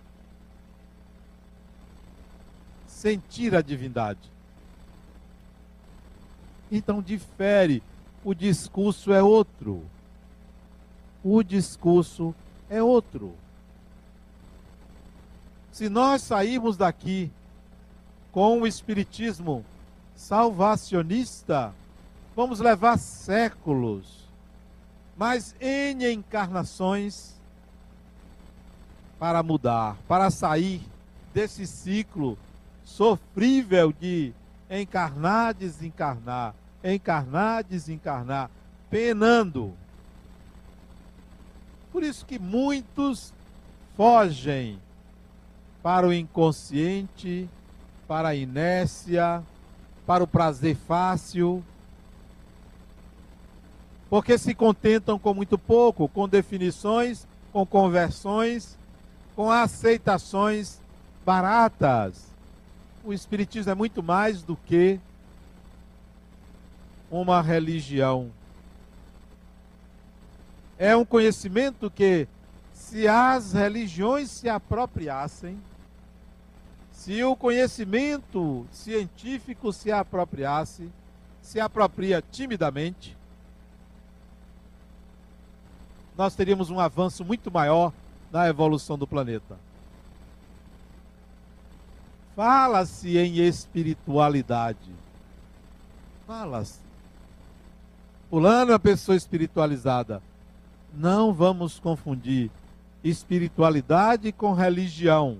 sentir 2.88 3.56
a 3.56 3.62
divindade. 3.62 4.20
Então 6.72 7.02
difere, 7.02 7.84
o 8.24 8.34
discurso 8.34 9.14
é 9.14 9.22
outro. 9.22 9.84
O 11.24 11.44
discurso 11.44 12.34
é 12.70 12.82
outro. 12.82 13.36
Se 15.78 15.90
nós 15.90 16.24
sairmos 16.24 16.76
daqui 16.76 17.32
com 18.32 18.62
o 18.62 18.66
espiritismo 18.66 19.64
salvacionista, 20.16 21.72
vamos 22.36 22.60
levar 22.60 22.98
séculos, 22.98 24.28
mas 25.16 25.56
em 25.62 26.04
encarnações 26.14 27.36
para 29.20 29.44
mudar, 29.44 29.96
para 30.08 30.32
sair 30.32 30.82
desse 31.32 31.68
ciclo 31.68 32.40
sofrível 32.84 33.94
de 33.94 34.34
encarnar, 34.72 35.54
desencarnar, 35.54 36.56
encarnar, 36.84 37.64
desencarnar, 37.64 38.50
penando. 38.90 39.76
Por 41.92 42.02
isso 42.02 42.26
que 42.26 42.40
muitos 42.40 43.32
fogem 43.96 44.80
para 45.82 46.08
o 46.08 46.14
inconsciente, 46.14 47.50
para 48.08 48.30
a 48.30 48.36
inércia, 48.36 49.44
para 50.06 50.24
o 50.24 50.28
prazer 50.28 50.76
fácil, 50.76 51.64
porque 54.10 54.38
se 54.38 54.56
contentam 54.56 55.20
com 55.20 55.34
muito 55.34 55.58
pouco, 55.58 56.08
com 56.08 56.28
definições, 56.28 57.28
com 57.52 57.66
conversões, 57.66 58.78
com 59.36 59.52
aceitações 59.52 60.80
baratas 61.26 62.28
o 63.08 63.14
Espiritismo 63.14 63.72
é 63.72 63.76
muito 63.76 64.04
mais 64.04 64.44
do 64.44 64.58
que 64.58 65.00
uma 67.10 67.42
religião. 67.42 68.30
É 70.78 70.94
um 70.94 71.06
conhecimento 71.06 71.90
que, 71.90 72.28
se 72.78 73.06
as 73.06 73.52
religiões 73.52 74.32
se 74.32 74.48
apropriassem, 74.48 75.60
se 76.92 77.22
o 77.24 77.36
conhecimento 77.36 78.66
científico 78.72 79.74
se 79.74 79.92
apropriasse, 79.92 80.90
se 81.42 81.60
apropria 81.60 82.24
timidamente, 82.32 83.18
nós 86.16 86.34
teríamos 86.34 86.70
um 86.70 86.80
avanço 86.80 87.26
muito 87.26 87.52
maior 87.52 87.92
na 88.32 88.48
evolução 88.48 88.98
do 88.98 89.06
planeta. 89.06 89.58
Fala-se 92.36 93.18
em 93.18 93.40
espiritualidade. 93.40 94.92
Fala-se. 96.26 96.80
Fulano 98.30 98.72
é 98.72 98.74
uma 98.74 98.80
pessoa 98.80 99.16
espiritualizada. 99.16 100.22
Não 100.94 101.34
vamos 101.34 101.80
confundir 101.80 102.50
espiritualidade 103.10 104.32
com 104.32 104.54
religião. 104.54 105.38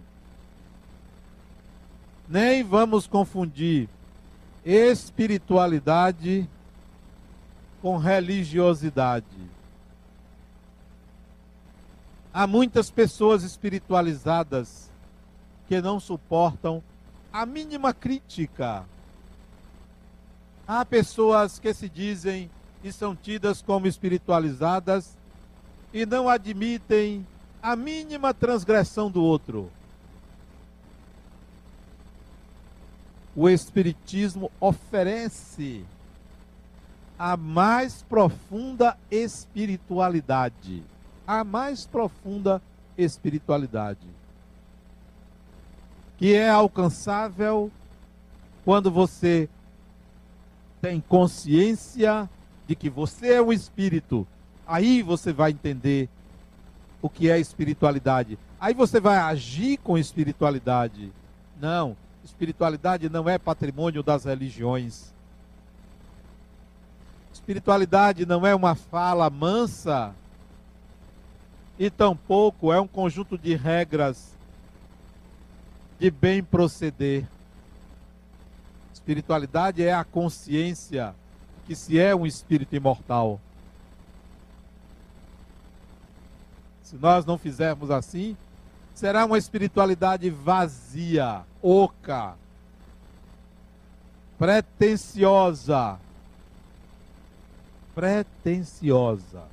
Nem 2.28 2.64
vamos 2.64 3.08
confundir 3.08 3.88
espiritualidade 4.66 6.48
com 7.82 7.98
religiosidade. 7.98 9.26
Há 12.34 12.46
muitas 12.46 12.92
pessoas 12.92 13.44
espiritualizadas 13.44 14.92
que 15.68 15.82
não 15.82 16.00
suportam 16.00 16.84
a 17.32 17.46
mínima 17.46 17.94
crítica. 17.94 18.84
Há 20.68 20.86
pessoas 20.86 21.60
que 21.60 21.74
se 21.74 21.88
dizem 21.88 22.50
e 22.84 22.92
são 22.92 23.16
tidas 23.16 23.62
como 23.62 23.88
espiritualizadas 23.88 25.18
e 25.94 26.06
não 26.06 26.28
admitem 26.28 27.26
a 27.62 27.76
mínima 27.76 28.34
transgressão 28.34 29.10
do 29.10 29.24
outro. 29.24 29.70
O 33.36 33.48
Espiritismo 33.48 34.52
oferece 34.60 35.86
a 37.18 37.36
mais 37.36 38.04
profunda 38.04 38.98
espiritualidade. 39.10 40.84
A 41.26 41.44
mais 41.44 41.86
profunda 41.86 42.62
espiritualidade. 42.98 44.08
Que 46.18 46.34
é 46.34 46.50
alcançável 46.50 47.72
quando 48.66 48.90
você 48.90 49.50
tem 50.82 51.00
consciência 51.00 52.30
de 52.68 52.76
que 52.76 52.90
você 52.90 53.34
é 53.34 53.42
um 53.42 53.54
espírito. 53.54 54.28
Aí 54.66 55.02
você 55.02 55.32
vai 55.32 55.52
entender 55.52 56.10
o 57.08 57.10
que 57.10 57.30
é 57.30 57.40
espiritualidade. 57.40 58.38
Aí 58.60 58.74
você 58.74 59.00
vai 59.00 59.18
agir 59.18 59.78
com 59.78 59.98
espiritualidade. 59.98 61.12
Não, 61.60 61.96
espiritualidade 62.24 63.10
não 63.10 63.30
é 63.30 63.38
patrimônio 63.38 64.04
das 64.04 64.26
religiões. 64.26 65.14
Espiritualidade 67.32 68.26
não 68.26 68.46
é 68.46 68.54
uma 68.54 68.76
fala 68.76 69.30
mansa 69.30 70.14
e 71.80 71.90
tampouco 71.90 72.74
é 72.74 72.82
um 72.82 72.88
conjunto 72.88 73.38
de 73.38 73.56
regras 73.56 74.36
de 75.98 76.12
bem 76.12 76.44
proceder. 76.44 77.26
Espiritualidade 78.94 79.82
é 79.82 79.94
a 79.94 80.04
consciência 80.04 81.16
que 81.66 81.74
se 81.74 81.98
é 81.98 82.14
um 82.14 82.26
espírito 82.26 82.76
imortal. 82.76 83.40
Se 86.88 86.96
nós 86.96 87.26
não 87.26 87.38
fizermos 87.38 87.92
assim, 87.92 88.38
será 88.96 89.26
uma 89.26 89.38
espiritualidade 89.38 90.30
vazia, 90.30 91.42
oca, 91.62 92.34
pretensiosa, 94.40 96.00
pretensiosa. 97.94 99.44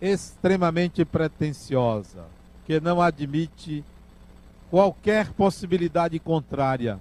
Extremamente 0.00 1.04
pretensiosa, 1.04 2.24
que 2.66 2.80
não 2.80 3.00
admite 3.00 3.84
qualquer 4.68 5.32
possibilidade 5.34 6.18
contrária. 6.18 6.98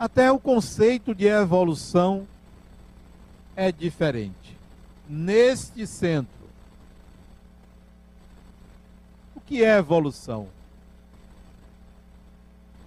Até 0.00 0.32
o 0.32 0.38
conceito 0.38 1.14
de 1.14 1.26
evolução 1.26 2.26
é 3.54 3.70
diferente. 3.70 4.57
Neste 5.08 5.86
centro, 5.86 6.48
o 9.34 9.40
que 9.40 9.64
é 9.64 9.78
evolução? 9.78 10.48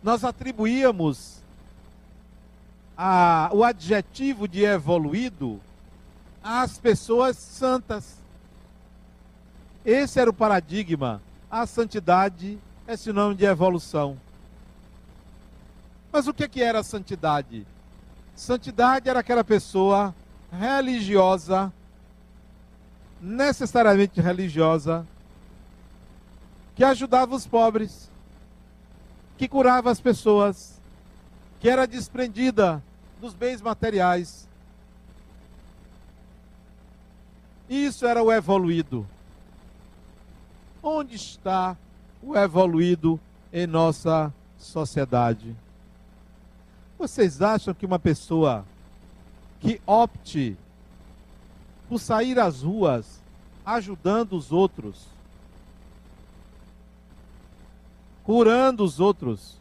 Nós 0.04 0.24
atribuíamos 0.24 1.42
a, 2.96 3.50
o 3.52 3.64
adjetivo 3.64 4.48
de 4.48 4.64
evoluído 4.64 5.60
às 6.44 6.78
pessoas 6.78 7.38
santas. 7.38 8.18
Esse 9.84 10.20
era 10.20 10.30
o 10.30 10.34
paradigma. 10.34 11.22
A 11.50 11.66
santidade 11.66 12.60
é 12.86 12.96
sinônimo 12.96 13.36
de 13.36 13.46
evolução. 13.46 14.18
Mas 16.12 16.28
o 16.28 16.34
que, 16.34 16.48
que 16.48 16.62
era 16.62 16.80
a 16.80 16.84
santidade? 16.84 17.66
Santidade 18.36 19.10
era 19.10 19.20
aquela 19.20 19.44
pessoa 19.44 20.14
religiosa, 20.52 21.72
necessariamente 23.22 24.20
religiosa, 24.20 25.06
que 26.76 26.84
ajudava 26.84 27.36
os 27.36 27.46
pobres, 27.46 28.10
que 29.38 29.48
curava 29.48 29.92
as 29.92 30.02
pessoas, 30.02 30.82
que 31.60 31.70
era 31.70 31.86
desprendida 31.86 32.84
dos 33.20 33.36
bens 33.36 33.62
materiais. 33.62 34.48
Isso 37.70 38.06
era 38.06 38.24
o 38.24 38.32
evoluído. 38.32 39.08
Onde 40.82 41.16
está 41.16 41.78
o 42.22 42.36
evoluído 42.36 43.20
em 43.54 43.68
nossa 43.68 44.34
sociedade? 44.58 45.56
Vocês 46.98 47.42
acham 47.42 47.74
que 47.74 47.86
uma 47.86 48.00
pessoa 48.00 48.66
que 49.60 49.80
opte 49.86 50.58
por 51.92 52.00
sair 52.00 52.40
às 52.40 52.62
ruas 52.64 53.20
ajudando 53.66 54.38
os 54.38 54.50
outros, 54.50 55.08
curando 58.24 58.82
os 58.82 59.02
outros, 59.02 59.58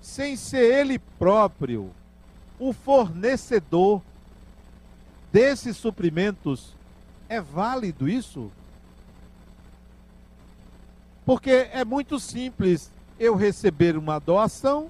sem 0.00 0.36
ser 0.36 0.78
ele 0.78 1.00
próprio 1.00 1.90
o 2.56 2.72
fornecedor 2.72 4.00
desses 5.32 5.76
suprimentos, 5.76 6.72
é 7.28 7.40
válido 7.40 8.08
isso? 8.08 8.48
Porque 11.26 11.68
é 11.72 11.84
muito 11.84 12.20
simples 12.20 12.92
eu 13.18 13.34
receber 13.34 13.96
uma 13.96 14.20
doação 14.20 14.88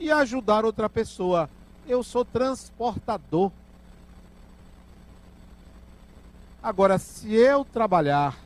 e 0.00 0.10
ajudar 0.10 0.64
outra 0.64 0.88
pessoa. 0.88 1.50
Eu 1.86 2.02
sou 2.02 2.24
transportador. 2.24 3.52
Agora, 6.68 6.98
se 6.98 7.32
eu 7.32 7.64
trabalhar, 7.64 8.38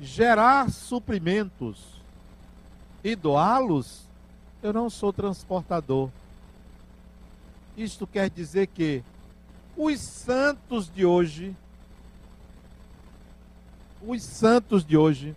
gerar 0.00 0.70
suprimentos, 0.70 2.00
e 3.04 3.14
doá-los, 3.14 4.08
eu 4.62 4.72
não 4.72 4.88
sou 4.88 5.12
transportador. 5.12 6.08
Isto 7.76 8.06
quer 8.06 8.30
dizer 8.30 8.68
que 8.68 9.04
os 9.76 10.00
santos 10.00 10.88
de 10.88 11.04
hoje, 11.04 11.54
os 14.00 14.22
santos 14.22 14.82
de 14.82 14.96
hoje, 14.96 15.36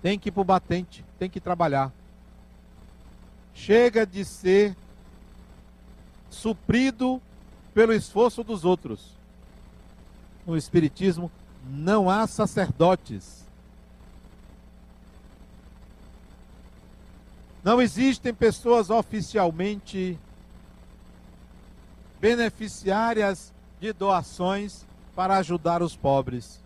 têm 0.00 0.20
que 0.20 0.28
ir 0.28 0.32
para 0.32 0.40
o 0.40 0.44
batente, 0.44 1.04
têm 1.18 1.28
que 1.28 1.40
trabalhar. 1.40 1.92
Chega 3.52 4.06
de 4.06 4.24
ser 4.24 4.76
suprido 6.30 7.20
pelo 7.74 7.92
esforço 7.92 8.44
dos 8.44 8.64
outros. 8.64 9.17
No 10.48 10.56
Espiritismo 10.56 11.30
não 11.64 12.10
há 12.10 12.26
sacerdotes 12.26 13.38
Não 17.68 17.82
existem 17.82 18.32
pessoas 18.32 18.88
oficialmente 18.88 20.18
beneficiárias 22.18 23.52
de 23.78 23.92
doações 23.92 24.86
para 25.14 25.36
ajudar 25.36 25.82
os 25.82 25.94
pobres, 25.94 26.60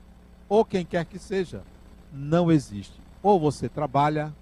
ou 0.49 0.65
quem 0.65 0.85
quer 0.85 1.05
que 1.05 1.19
seja. 1.19 1.63
Não 2.13 2.53
existe. 2.53 2.95
Ou 3.21 3.41
você 3.41 3.69
trabalha. 3.69 4.33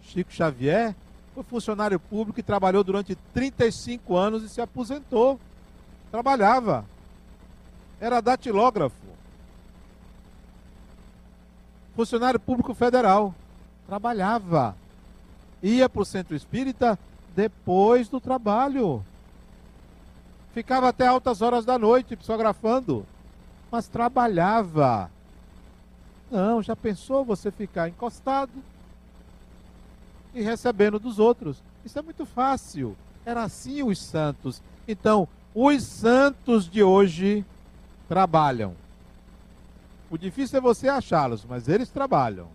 Chico 0.00 0.32
Xavier 0.32 0.94
foi 1.34 1.42
funcionário 1.42 2.00
público 2.00 2.40
e 2.40 2.42
trabalhou 2.42 2.82
durante 2.82 3.14
35 3.34 4.16
anos 4.16 4.44
e 4.44 4.48
se 4.48 4.62
aposentou. 4.62 5.38
Trabalhava. 6.10 6.86
Era 8.04 8.20
datilógrafo. 8.20 8.94
Funcionário 11.96 12.38
público 12.38 12.74
federal. 12.74 13.34
Trabalhava 13.86 14.76
ia 15.62 15.88
para 15.88 16.02
o 16.02 16.04
centro 16.04 16.36
espírita 16.36 16.98
depois 17.34 18.06
do 18.10 18.20
trabalho. 18.20 19.02
Ficava 20.52 20.90
até 20.90 21.06
altas 21.06 21.40
horas 21.40 21.64
da 21.64 21.78
noite 21.78 22.14
psicografando, 22.14 23.06
mas 23.70 23.88
trabalhava. 23.88 25.10
Não, 26.30 26.62
já 26.62 26.76
pensou 26.76 27.24
você 27.24 27.50
ficar 27.50 27.88
encostado 27.88 28.52
e 30.34 30.42
recebendo 30.42 30.98
dos 30.98 31.18
outros? 31.18 31.56
Isso 31.82 31.98
é 31.98 32.02
muito 32.02 32.26
fácil. 32.26 32.94
Era 33.24 33.44
assim 33.44 33.82
os 33.82 33.98
santos. 33.98 34.60
Então, 34.86 35.26
os 35.54 35.82
santos 35.82 36.68
de 36.68 36.82
hoje 36.82 37.46
trabalham. 38.08 38.74
O 40.10 40.18
difícil 40.18 40.58
é 40.58 40.60
você 40.60 40.88
achá-los, 40.88 41.44
mas 41.44 41.68
eles 41.68 41.88
trabalham. 41.88 42.48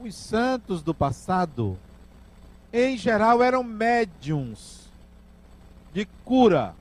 Os 0.00 0.14
santos 0.14 0.82
do 0.82 0.94
passado, 0.94 1.78
em 2.72 2.96
geral, 2.96 3.42
eram 3.42 3.62
médiums 3.62 4.88
de 5.92 6.06
cura. 6.24 6.74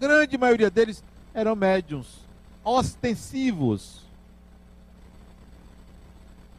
Grande 0.00 0.36
maioria 0.36 0.70
deles 0.70 1.02
eram 1.32 1.54
médiums 1.54 2.22
ostensivos. 2.64 4.02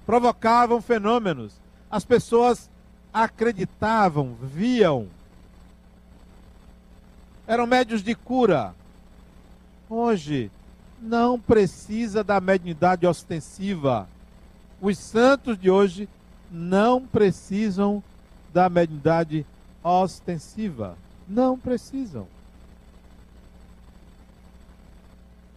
Provocavam 0.06 0.82
fenômenos. 0.82 1.54
As 1.90 2.04
pessoas 2.04 2.70
acreditavam, 3.14 4.36
viam. 4.42 5.08
Eram 7.46 7.68
médios 7.68 8.02
de 8.02 8.16
cura. 8.16 8.74
Hoje, 9.90 10.50
não 11.02 11.40
precisa 11.40 12.24
da 12.24 12.40
mediunidade 12.40 13.06
ostensiva. 13.06 14.08
Os 14.82 14.98
santos 14.98 15.60
de 15.60 15.70
hoje 15.70 16.08
não 16.50 17.06
precisam 17.06 18.02
da 18.54 18.70
mediunidade 18.70 19.46
ostensiva. 19.84 20.98
Não 21.28 21.58
precisam. 21.58 22.28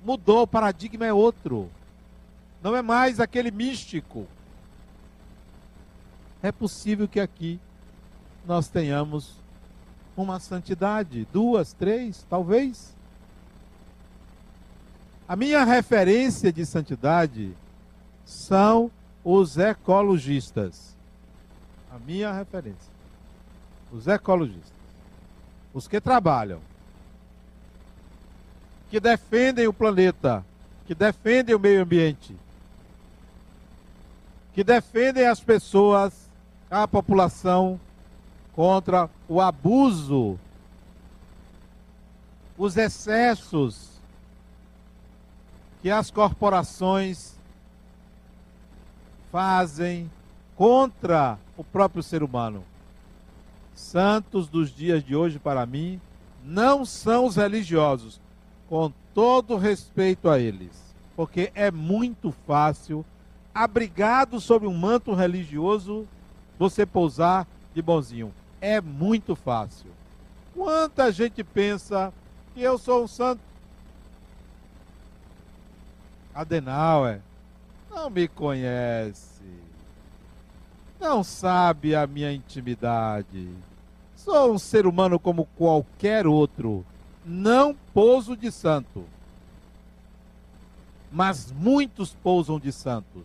Mudou, 0.04 0.42
o 0.42 0.46
paradigma 0.46 1.06
é 1.06 1.12
outro. 1.12 1.68
Não 2.62 2.74
é 2.74 2.82
mais 2.82 3.20
aquele 3.20 3.50
místico. 3.50 4.26
É 6.42 6.50
possível 6.50 7.06
que 7.06 7.20
aqui 7.20 7.60
nós 8.46 8.68
tenhamos 8.68 9.34
uma 10.16 10.40
santidade, 10.40 11.26
duas, 11.32 11.72
três, 11.72 12.24
talvez. 12.28 12.94
A 15.28 15.36
minha 15.36 15.64
referência 15.64 16.52
de 16.52 16.64
santidade 16.64 17.52
são 18.24 18.90
os 19.24 19.58
ecologistas. 19.58 20.94
A 21.92 21.98
minha 21.98 22.32
referência. 22.32 22.92
Os 23.92 24.06
ecologistas. 24.06 24.72
Os 25.74 25.86
que 25.86 26.00
trabalham. 26.00 26.60
Que 28.88 29.00
defendem 29.00 29.66
o 29.66 29.72
planeta. 29.72 30.44
Que 30.86 30.94
defendem 30.94 31.54
o 31.54 31.58
meio 31.58 31.82
ambiente. 31.82 32.36
Que 34.54 34.62
defendem 34.62 35.26
as 35.26 35.40
pessoas, 35.40 36.12
a 36.70 36.86
população, 36.86 37.80
contra 38.56 39.10
o 39.28 39.38
abuso, 39.38 40.38
os 42.56 42.78
excessos 42.78 44.00
que 45.82 45.90
as 45.90 46.10
corporações 46.10 47.36
fazem 49.30 50.10
contra 50.56 51.38
o 51.54 51.62
próprio 51.62 52.02
ser 52.02 52.22
humano. 52.22 52.64
Santos 53.74 54.48
dos 54.48 54.74
dias 54.74 55.04
de 55.04 55.14
hoje, 55.14 55.38
para 55.38 55.66
mim, 55.66 56.00
não 56.42 56.86
são 56.86 57.26
os 57.26 57.36
religiosos, 57.36 58.18
com 58.70 58.90
todo 59.12 59.58
respeito 59.58 60.30
a 60.30 60.40
eles, 60.40 60.94
porque 61.14 61.52
é 61.54 61.70
muito 61.70 62.32
fácil, 62.46 63.04
abrigado 63.54 64.40
sob 64.40 64.66
um 64.66 64.74
manto 64.74 65.12
religioso, 65.12 66.08
você 66.58 66.86
pousar 66.86 67.46
de 67.74 67.82
bonzinho. 67.82 68.32
É 68.68 68.80
muito 68.80 69.36
fácil. 69.36 69.86
Quanta 70.52 71.12
gente 71.12 71.44
pensa 71.44 72.12
que 72.52 72.60
eu 72.60 72.76
sou 72.76 73.04
um 73.04 73.06
santo 73.06 73.40
Adenauer 76.34 77.20
não 77.88 78.10
me 78.10 78.26
conhece, 78.26 79.44
não 80.98 81.22
sabe 81.22 81.94
a 81.94 82.08
minha 82.08 82.32
intimidade. 82.32 83.48
Sou 84.16 84.54
um 84.54 84.58
ser 84.58 84.84
humano 84.84 85.16
como 85.16 85.46
qualquer 85.56 86.26
outro, 86.26 86.84
não 87.24 87.72
pouso 87.94 88.36
de 88.36 88.50
santo. 88.50 89.04
Mas 91.12 91.52
muitos 91.52 92.14
pousam 92.14 92.58
de 92.58 92.72
santos. 92.72 93.22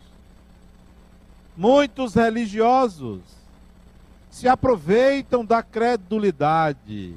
Muitos 1.57 2.13
religiosos 2.13 3.40
se 4.31 4.47
aproveitam 4.47 5.43
da 5.45 5.61
credulidade, 5.61 7.13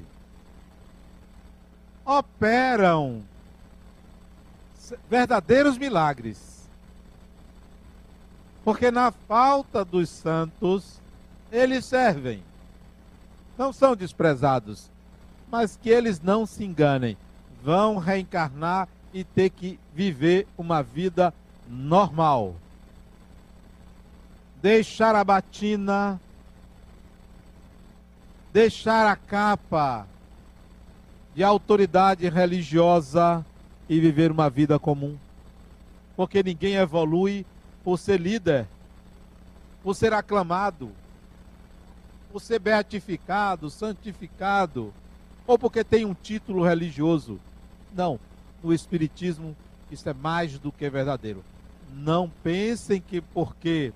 operam 2.05 3.23
verdadeiros 5.09 5.77
milagres. 5.77 6.67
Porque 8.63 8.91
na 8.91 9.11
falta 9.11 9.85
dos 9.85 10.09
santos, 10.09 10.99
eles 11.51 11.85
servem. 11.85 12.43
Não 13.57 13.71
são 13.71 13.95
desprezados, 13.95 14.89
mas 15.49 15.79
que 15.81 15.89
eles 15.89 16.19
não 16.21 16.45
se 16.45 16.65
enganem. 16.65 17.17
Vão 17.63 17.97
reencarnar 17.97 18.89
e 19.13 19.23
ter 19.23 19.49
que 19.49 19.79
viver 19.93 20.45
uma 20.57 20.83
vida 20.83 21.33
normal. 21.67 22.55
Deixar 24.61 25.15
a 25.15 25.23
batina, 25.23 26.19
deixar 28.55 29.05
a 29.05 29.17
capa 29.17 30.07
de 31.35 31.43
autoridade 31.43 32.29
religiosa 32.29 33.45
e 33.89 33.99
viver 33.99 34.31
uma 34.31 34.49
vida 34.49 34.79
comum. 34.79 35.17
Porque 36.15 36.41
ninguém 36.41 36.75
evolui 36.75 37.45
por 37.83 37.99
ser 37.99 38.17
líder, 38.17 38.65
por 39.83 39.93
ser 39.93 40.13
aclamado, 40.13 40.89
por 42.31 42.39
ser 42.39 42.59
beatificado, 42.59 43.69
santificado, 43.69 44.93
ou 45.45 45.59
porque 45.59 45.83
tem 45.83 46.05
um 46.05 46.13
título 46.13 46.63
religioso. 46.63 47.37
Não, 47.93 48.17
no 48.63 48.73
Espiritismo 48.73 49.53
isso 49.91 50.07
é 50.07 50.13
mais 50.13 50.57
do 50.57 50.71
que 50.71 50.89
verdadeiro. 50.89 51.43
Não 51.93 52.31
pensem 52.41 53.01
que 53.01 53.19
porque 53.19 53.91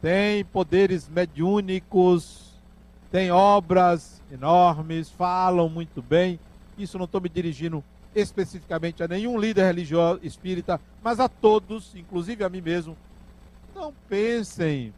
tem 0.00 0.44
poderes 0.46 1.08
mediúnicos, 1.08 2.51
tem 3.12 3.30
obras 3.30 4.22
enormes, 4.32 5.10
falam 5.10 5.68
muito 5.68 6.00
bem. 6.00 6.40
Isso 6.78 6.96
não 6.96 7.04
estou 7.04 7.20
me 7.20 7.28
dirigindo 7.28 7.84
especificamente 8.14 9.02
a 9.02 9.08
nenhum 9.08 9.38
líder 9.38 9.66
religioso 9.66 10.20
espírita, 10.22 10.80
mas 11.04 11.20
a 11.20 11.28
todos, 11.28 11.94
inclusive 11.94 12.42
a 12.42 12.48
mim 12.48 12.62
mesmo, 12.62 12.96
não 13.74 13.92
pensem 14.08 14.94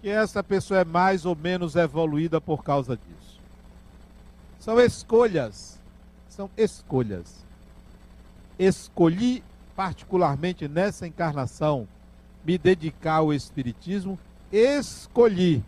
que 0.00 0.08
essa 0.08 0.42
pessoa 0.42 0.80
é 0.80 0.84
mais 0.84 1.26
ou 1.26 1.36
menos 1.36 1.76
evoluída 1.76 2.40
por 2.40 2.64
causa 2.64 2.96
disso. 2.96 3.38
São 4.58 4.80
escolhas. 4.80 5.78
São 6.30 6.48
escolhas. 6.56 7.44
Escolhi, 8.58 9.42
particularmente 9.76 10.66
nessa 10.66 11.06
encarnação, 11.06 11.86
me 12.42 12.56
dedicar 12.56 13.16
ao 13.16 13.34
Espiritismo. 13.34 14.18
Escolhi. 14.50 15.62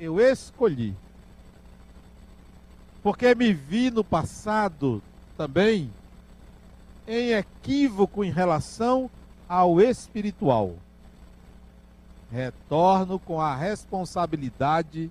Eu 0.00 0.20
escolhi. 0.20 0.94
Porque 3.02 3.34
me 3.34 3.52
vi 3.52 3.90
no 3.90 4.04
passado 4.04 5.02
também 5.36 5.90
em 7.06 7.32
equívoco 7.32 8.22
em 8.22 8.30
relação 8.30 9.10
ao 9.48 9.80
espiritual. 9.80 10.74
Retorno 12.30 13.18
com 13.18 13.40
a 13.40 13.56
responsabilidade 13.56 15.10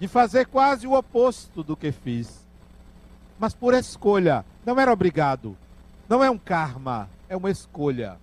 de 0.00 0.08
fazer 0.08 0.46
quase 0.46 0.86
o 0.86 0.96
oposto 0.96 1.62
do 1.62 1.76
que 1.76 1.92
fiz. 1.92 2.46
Mas 3.38 3.52
por 3.54 3.74
escolha, 3.74 4.44
não 4.64 4.80
era 4.80 4.92
obrigado. 4.92 5.56
Não 6.08 6.24
é 6.24 6.30
um 6.30 6.38
karma, 6.38 7.08
é 7.28 7.36
uma 7.36 7.50
escolha. 7.50 8.16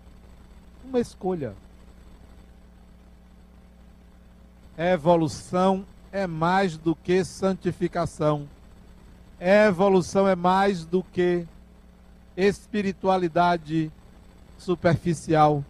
Uma 0.84 1.00
escolha. 1.00 1.54
Evolução 4.78 5.86
é 6.12 6.28
mais 6.28 6.78
do 6.78 6.96
que 6.96 7.24
santificação 7.24 8.48
evolução 9.40 10.28
é 10.28 10.36
mais 10.36 10.86
do 10.86 11.04
que 11.04 11.46
espiritualidade 12.36 13.92
superficial. 14.58 15.64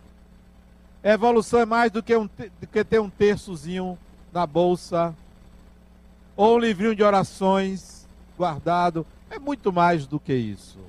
Evolução 1.04 1.60
é 1.60 1.66
mais 1.66 1.92
do 1.92 2.02
que, 2.02 2.16
um, 2.16 2.26
do 2.26 2.68
que 2.72 2.84
ter 2.84 3.00
um 3.00 3.10
terçozinho 3.10 3.98
na 4.32 4.46
bolsa 4.46 5.14
ou 6.36 6.56
um 6.56 6.60
livrinho 6.60 6.96
de 6.96 7.04
orações 7.04 8.08
guardado. 8.38 9.06
É 9.30 9.38
muito 9.38 9.72
mais 9.72 10.08
do 10.08 10.20
que 10.20 10.34
isso. 10.34 10.80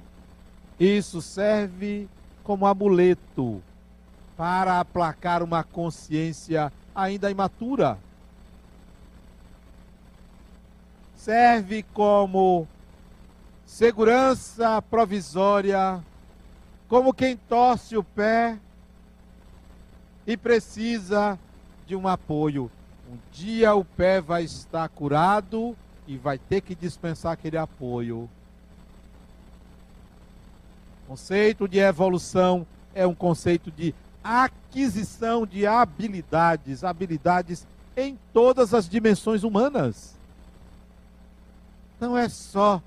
Isso 0.79 1.21
serve 1.21 2.09
como 2.45 2.67
amuleto 2.67 3.61
para 4.37 4.79
aplacar 4.79 5.43
uma 5.43 5.65
consciência 5.65 6.73
ainda 6.95 7.31
imatura. 7.31 7.99
Serve 11.29 11.83
como 11.93 12.67
segurança 13.67 14.81
provisória, 14.81 16.03
como 16.89 17.13
quem 17.13 17.37
torce 17.37 17.99
o 17.99 18.03
pé 18.03 18.59
e 20.27 20.39
precisa 20.39 21.39
de 21.87 21.95
um 21.95 22.09
apoio. 22.09 22.71
Um 23.13 23.19
dia 23.31 23.75
o 23.75 23.85
pé 23.85 24.23
vai 24.23 24.45
estar 24.45 24.89
curado 24.89 25.77
e 26.07 26.17
vai 26.17 26.39
ter 26.39 26.63
que 26.63 26.75
dispensar 26.75 27.33
aquele 27.33 27.59
apoio. 27.59 28.21
O 31.05 31.09
conceito 31.09 31.69
de 31.69 31.79
evolução 31.79 32.67
é 32.95 33.07
um 33.07 33.15
conceito 33.15 33.71
de 33.71 33.95
aquisição 34.25 35.47
de 35.47 35.67
habilidades, 35.67 36.83
habilidades 36.83 37.67
em 37.95 38.19
todas 38.33 38.73
as 38.73 38.89
dimensões 38.89 39.43
humanas. 39.45 40.18
Não 42.01 42.17
é 42.17 42.29
só 42.29 42.83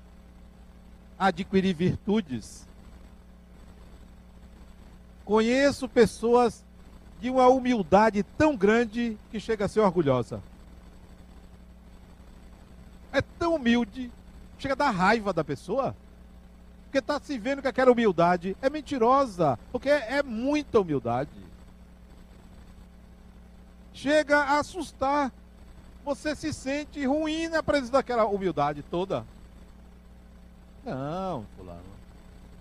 adquirir 1.18 1.74
virtudes. 1.74 2.66
Conheço 5.24 5.88
pessoas 5.88 6.64
de 7.20 7.30
uma 7.30 7.46
humildade 7.48 8.22
tão 8.36 8.56
grande 8.56 9.16
que 9.30 9.38
chega 9.38 9.66
a 9.66 9.68
ser 9.68 9.80
orgulhosa. 9.80 10.42
É 13.12 13.20
tão 13.20 13.54
humilde, 13.54 14.10
chega 14.58 14.74
a 14.74 14.76
dar 14.76 14.90
raiva 14.90 15.32
da 15.32 15.44
pessoa. 15.44 15.94
Porque 16.84 16.98
está 16.98 17.20
se 17.20 17.38
vendo 17.38 17.62
que 17.62 17.68
aquela 17.68 17.92
humildade 17.92 18.56
é 18.60 18.68
mentirosa, 18.68 19.58
porque 19.70 19.88
é 19.88 20.22
muita 20.22 20.80
humildade. 20.80 21.30
Chega 23.94 24.38
a 24.38 24.58
assustar. 24.58 25.32
Você 26.04 26.34
se 26.34 26.52
sente 26.52 27.06
ruim 27.06 27.48
na 27.48 27.62
presença 27.62 27.92
daquela 27.92 28.26
humildade 28.26 28.82
toda. 28.82 29.24
Não, 30.84 31.46
fulano. 31.56 31.80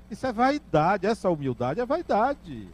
Isso 0.10 0.27
é 0.27 0.32
vaidade, 0.32 1.08
essa 1.08 1.30
humildade 1.30 1.80
é 1.80 1.86
vaidade. 1.86 2.67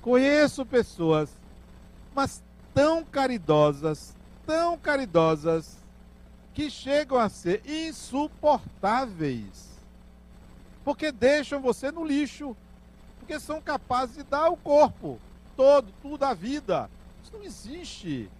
Conheço 0.00 0.64
pessoas, 0.64 1.30
mas 2.14 2.42
tão 2.72 3.04
caridosas, 3.04 4.16
tão 4.46 4.78
caridosas, 4.78 5.76
que 6.54 6.70
chegam 6.70 7.18
a 7.18 7.28
ser 7.28 7.62
insuportáveis. 7.66 9.72
Porque 10.84 11.12
deixam 11.12 11.60
você 11.60 11.90
no 11.90 12.04
lixo. 12.04 12.56
Porque 13.18 13.38
são 13.38 13.60
capazes 13.60 14.16
de 14.16 14.22
dar 14.24 14.48
o 14.48 14.56
corpo 14.56 15.18
todo, 15.56 15.92
tudo 16.02 16.24
a 16.24 16.34
vida. 16.34 16.90
Isso 17.32 17.38
não 17.38 17.44
existe. 17.44 18.30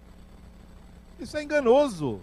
Isso 1.19 1.37
é 1.37 1.43
enganoso. 1.43 2.21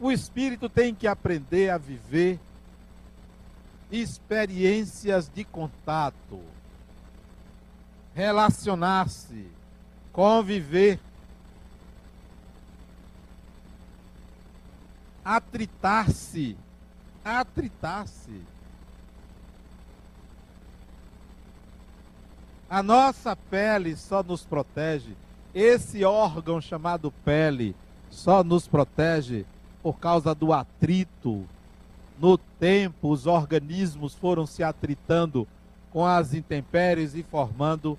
O 0.00 0.10
espírito 0.10 0.68
tem 0.68 0.94
que 0.94 1.06
aprender 1.06 1.70
a 1.70 1.78
viver 1.78 2.40
experiências 3.90 5.28
de 5.28 5.44
contato, 5.44 6.42
relacionar-se, 8.12 9.46
conviver, 10.12 10.98
atritar-se, 15.24 16.56
atritar-se. 17.24 18.53
A 22.74 22.82
nossa 22.82 23.36
pele 23.36 23.94
só 23.94 24.20
nos 24.20 24.42
protege, 24.44 25.12
esse 25.54 26.04
órgão 26.04 26.60
chamado 26.60 27.12
pele 27.24 27.72
só 28.10 28.42
nos 28.42 28.66
protege 28.66 29.46
por 29.80 29.96
causa 30.00 30.34
do 30.34 30.52
atrito. 30.52 31.44
No 32.18 32.36
tempo, 32.36 33.10
os 33.10 33.28
organismos 33.28 34.16
foram 34.16 34.44
se 34.44 34.64
atritando 34.64 35.46
com 35.92 36.04
as 36.04 36.34
intempéries 36.34 37.14
e 37.14 37.22
formando 37.22 37.96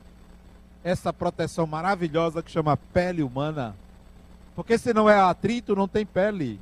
essa 0.83 1.13
proteção 1.13 1.65
maravilhosa 1.65 2.43
que 2.43 2.51
chama 2.51 2.75
pele 2.75 3.23
humana. 3.23 3.73
Porque 4.57 4.77
se 4.77 4.93
não 4.93 5.09
é 5.09 5.17
atrito, 5.17 5.73
não 5.73 5.87
tem 5.87 6.05
pele. 6.05 6.59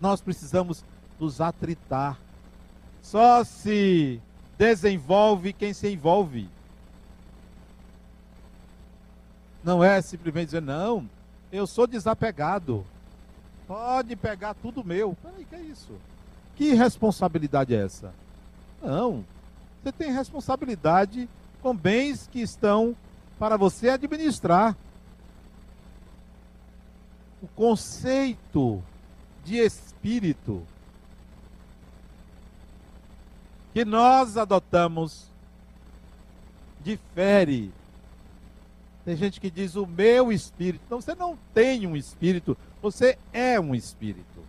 Nós 0.00 0.22
precisamos 0.22 0.82
nos 1.20 1.38
atritar. 1.38 2.18
Só 3.02 3.44
se 3.44 4.22
desenvolve 4.56 5.52
quem 5.52 5.74
se 5.74 5.92
envolve. 5.92 6.48
Não 9.68 9.84
é 9.84 10.00
simplesmente 10.00 10.46
dizer, 10.46 10.62
não, 10.62 11.06
eu 11.52 11.66
sou 11.66 11.86
desapegado. 11.86 12.86
Pode 13.66 14.16
pegar 14.16 14.54
tudo 14.54 14.82
meu. 14.82 15.14
Peraí, 15.22 15.44
que 15.44 15.54
é 15.54 15.60
isso? 15.60 15.92
Que 16.56 16.72
responsabilidade 16.72 17.74
é 17.74 17.84
essa? 17.84 18.14
Não. 18.82 19.22
Você 19.82 19.92
tem 19.92 20.10
responsabilidade 20.10 21.28
com 21.60 21.76
bens 21.76 22.26
que 22.32 22.40
estão 22.40 22.96
para 23.38 23.58
você 23.58 23.90
administrar. 23.90 24.74
O 27.42 27.48
conceito 27.48 28.82
de 29.44 29.58
espírito 29.58 30.62
que 33.74 33.84
nós 33.84 34.38
adotamos 34.38 35.26
difere 36.82 37.70
tem 39.08 39.16
gente 39.16 39.40
que 39.40 39.50
diz 39.50 39.74
o 39.74 39.86
meu 39.86 40.30
espírito. 40.30 40.82
Não, 40.90 41.00
você 41.00 41.14
não 41.14 41.38
tem 41.54 41.86
um 41.86 41.96
espírito, 41.96 42.54
você 42.82 43.16
é 43.32 43.58
um 43.58 43.74
espírito. 43.74 44.44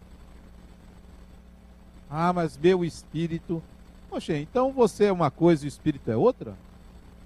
Ah, 2.10 2.34
mas 2.34 2.58
meu 2.58 2.84
espírito. 2.84 3.64
Poxa, 4.10 4.36
então 4.36 4.74
você 4.74 5.06
é 5.06 5.14
uma 5.14 5.32
coisa 5.32 5.64
e 5.64 5.68
o 5.68 5.70
espírito 5.70 6.12
é 6.12 6.18
outra? 6.18 6.58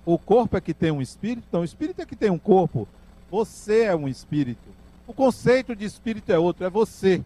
O 0.05 0.19
corpo 0.19 0.57
é 0.57 0.61
que 0.61 0.75
tem 0.75 0.91
um 0.91 1.01
espírito, 1.01 1.43
então 1.49 1.61
o 1.61 1.63
espírito 1.63 2.03
é 2.03 2.05
que 2.05 2.15
tem 2.15 2.29
um 2.29 2.37
corpo. 2.37 2.87
Você 3.31 3.85
é 3.85 3.95
um 3.95 4.07
espírito. 4.07 4.69
O 5.07 5.13
conceito 5.13 5.75
de 5.75 5.85
espírito 5.85 6.31
é 6.31 6.37
outro, 6.37 6.63
é 6.67 6.69
você. 6.69 7.25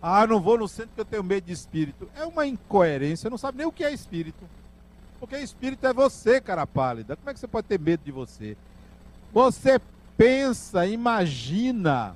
Ah, 0.00 0.26
não 0.26 0.40
vou 0.40 0.56
no 0.56 0.66
centro 0.66 0.88
porque 0.88 1.02
eu 1.02 1.04
tenho 1.04 1.24
medo 1.24 1.44
de 1.44 1.52
espírito. 1.52 2.08
É 2.16 2.24
uma 2.24 2.46
incoerência, 2.46 3.28
não 3.28 3.36
sabe 3.36 3.58
nem 3.58 3.66
o 3.66 3.72
que 3.72 3.84
é 3.84 3.92
espírito. 3.92 4.48
Porque 5.20 5.36
espírito 5.36 5.86
é 5.86 5.92
você, 5.92 6.40
cara 6.40 6.66
pálida. 6.66 7.16
Como 7.16 7.28
é 7.28 7.34
que 7.34 7.40
você 7.40 7.46
pode 7.46 7.66
ter 7.66 7.78
medo 7.78 8.02
de 8.02 8.10
você? 8.10 8.56
Você 9.34 9.80
pensa, 10.16 10.86
imagina, 10.86 12.14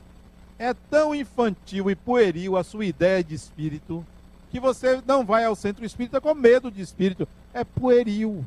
é 0.56 0.72
tão 0.72 1.12
infantil 1.12 1.90
e 1.90 1.96
pueril 1.96 2.56
a 2.56 2.62
sua 2.62 2.84
ideia 2.84 3.24
de 3.24 3.34
espírito 3.34 4.06
que 4.52 4.60
você 4.60 5.02
não 5.04 5.26
vai 5.26 5.44
ao 5.44 5.56
centro 5.56 5.84
espírita 5.84 6.20
com 6.20 6.32
medo 6.32 6.70
de 6.70 6.80
espírito. 6.80 7.26
É 7.52 7.64
pueril. 7.64 8.44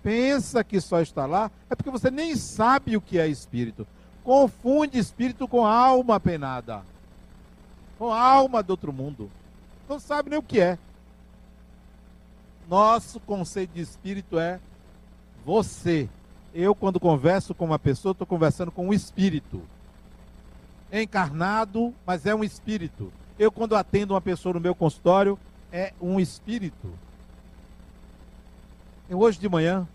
Pensa 0.00 0.62
que 0.62 0.80
só 0.80 1.00
está 1.00 1.26
lá, 1.26 1.50
é 1.68 1.74
porque 1.74 1.90
você 1.90 2.08
nem 2.08 2.36
sabe 2.36 2.96
o 2.96 3.00
que 3.00 3.18
é 3.18 3.26
espírito. 3.26 3.84
Confunde 4.22 4.96
espírito 4.96 5.48
com 5.48 5.66
alma 5.66 6.20
penada, 6.20 6.82
com 7.98 8.12
alma 8.12 8.62
do 8.62 8.70
outro 8.70 8.92
mundo. 8.92 9.28
Não 9.88 9.98
sabe 9.98 10.30
nem 10.30 10.38
o 10.38 10.42
que 10.42 10.60
é. 10.60 10.78
Nosso 12.68 13.18
conceito 13.18 13.72
de 13.74 13.80
espírito 13.80 14.38
é 14.38 14.60
você 15.44 16.08
eu, 16.54 16.74
quando 16.74 17.00
converso 17.00 17.52
com 17.52 17.64
uma 17.64 17.78
pessoa, 17.78 18.12
estou 18.12 18.26
conversando 18.26 18.70
com 18.70 18.86
um 18.86 18.92
espírito. 18.92 19.60
Encarnado, 20.92 21.92
mas 22.06 22.24
é 22.24 22.34
um 22.34 22.44
espírito. 22.44 23.12
Eu, 23.36 23.50
quando 23.50 23.74
atendo 23.74 24.14
uma 24.14 24.20
pessoa 24.20 24.54
no 24.54 24.60
meu 24.60 24.74
consultório, 24.74 25.36
é 25.72 25.92
um 26.00 26.20
espírito. 26.20 26.92
Eu, 29.10 29.18
hoje 29.18 29.40
de 29.40 29.48
manhã, 29.48 29.86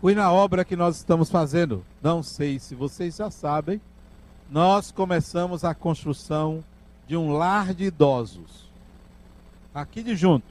fui 0.00 0.14
na 0.14 0.30
obra 0.30 0.64
que 0.64 0.76
nós 0.76 0.96
estamos 0.96 1.28
fazendo. 1.28 1.84
Não 2.00 2.22
sei 2.22 2.60
se 2.60 2.76
vocês 2.76 3.16
já 3.16 3.28
sabem, 3.28 3.80
nós 4.48 4.92
começamos 4.92 5.64
a 5.64 5.74
construção 5.74 6.62
de 7.08 7.16
um 7.16 7.32
lar 7.32 7.74
de 7.74 7.84
idosos. 7.84 8.70
Aqui 9.74 10.04
de 10.04 10.14
junto. 10.14 10.46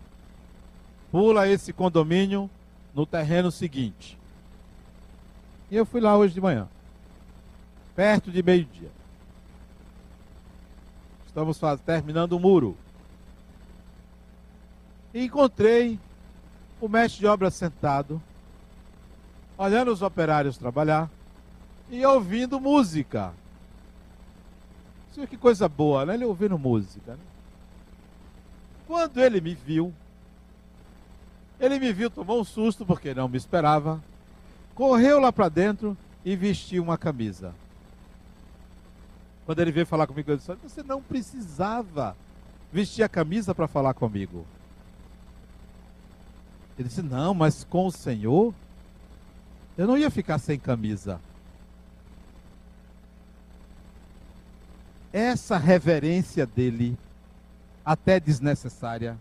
Pula 1.10 1.48
esse 1.48 1.72
condomínio, 1.72 2.50
no 2.96 3.06
terreno 3.06 3.52
seguinte. 3.52 4.18
E 5.70 5.76
eu 5.76 5.86
fui 5.86 6.00
lá 6.00 6.18
hoje 6.18 6.34
de 6.34 6.40
manhã, 6.40 6.68
perto 7.94 8.32
de 8.32 8.42
meio-dia. 8.42 8.90
Estamos 11.28 11.60
faz, 11.60 11.82
terminando 11.82 12.34
o 12.34 12.40
muro. 12.40 12.78
E 15.14 15.26
encontrei 15.26 16.00
o 16.80 16.88
mestre 16.88 17.20
de 17.20 17.28
obra 17.28 17.52
sentado, 17.52 18.22
olhando 19.58 19.92
os 19.92 20.02
operários 20.02 20.58
trabalhar 20.58 21.10
e 21.90 22.06
ouvindo 22.06 22.60
música. 22.60 23.34
Senhor, 25.12 25.28
que 25.28 25.38
coisa 25.38 25.68
boa, 25.68 26.06
né? 26.06 26.14
Ele 26.14 26.26
ouvindo 26.26 26.58
música. 26.58 27.14
Né? 27.14 27.24
Quando 28.88 29.20
ele 29.20 29.42
me 29.42 29.54
viu, 29.54 29.94
ele 31.60 31.80
me 31.80 31.94
viu, 31.94 32.10
tomou 32.10 32.42
um 32.42 32.44
susto, 32.44 32.86
porque 32.86 33.14
não 33.14 33.28
me 33.28 33.38
esperava, 33.38 34.04
correu 34.74 35.20
lá 35.20 35.32
para 35.32 35.50
dentro 35.50 35.98
e 36.24 36.36
vestiu 36.36 36.84
uma 36.84 36.98
camisa. 36.98 37.54
Quando 39.46 39.60
ele 39.60 39.72
veio 39.72 39.86
falar 39.86 40.08
comigo, 40.08 40.32
ele 40.32 40.38
disse: 40.38 40.56
Você 40.64 40.84
não 40.84 41.02
precisava 41.02 42.16
vestir 42.74 43.04
a 43.04 43.10
camisa 43.10 43.54
para 43.54 43.68
falar 43.68 43.94
comigo. 43.94 44.46
Ele 46.78 46.88
disse: 46.88 47.02
Não, 47.02 47.34
mas 47.34 47.64
com 47.64 47.86
o 47.86 47.92
Senhor, 47.92 48.54
eu 49.78 49.88
não 49.88 49.98
ia 49.98 50.10
ficar 50.10 50.40
sem 50.40 50.58
camisa. 50.58 51.22
Essa 55.14 55.58
reverência 55.58 56.46
dele, 56.46 56.98
até 57.86 58.20
desnecessária, 58.20 59.18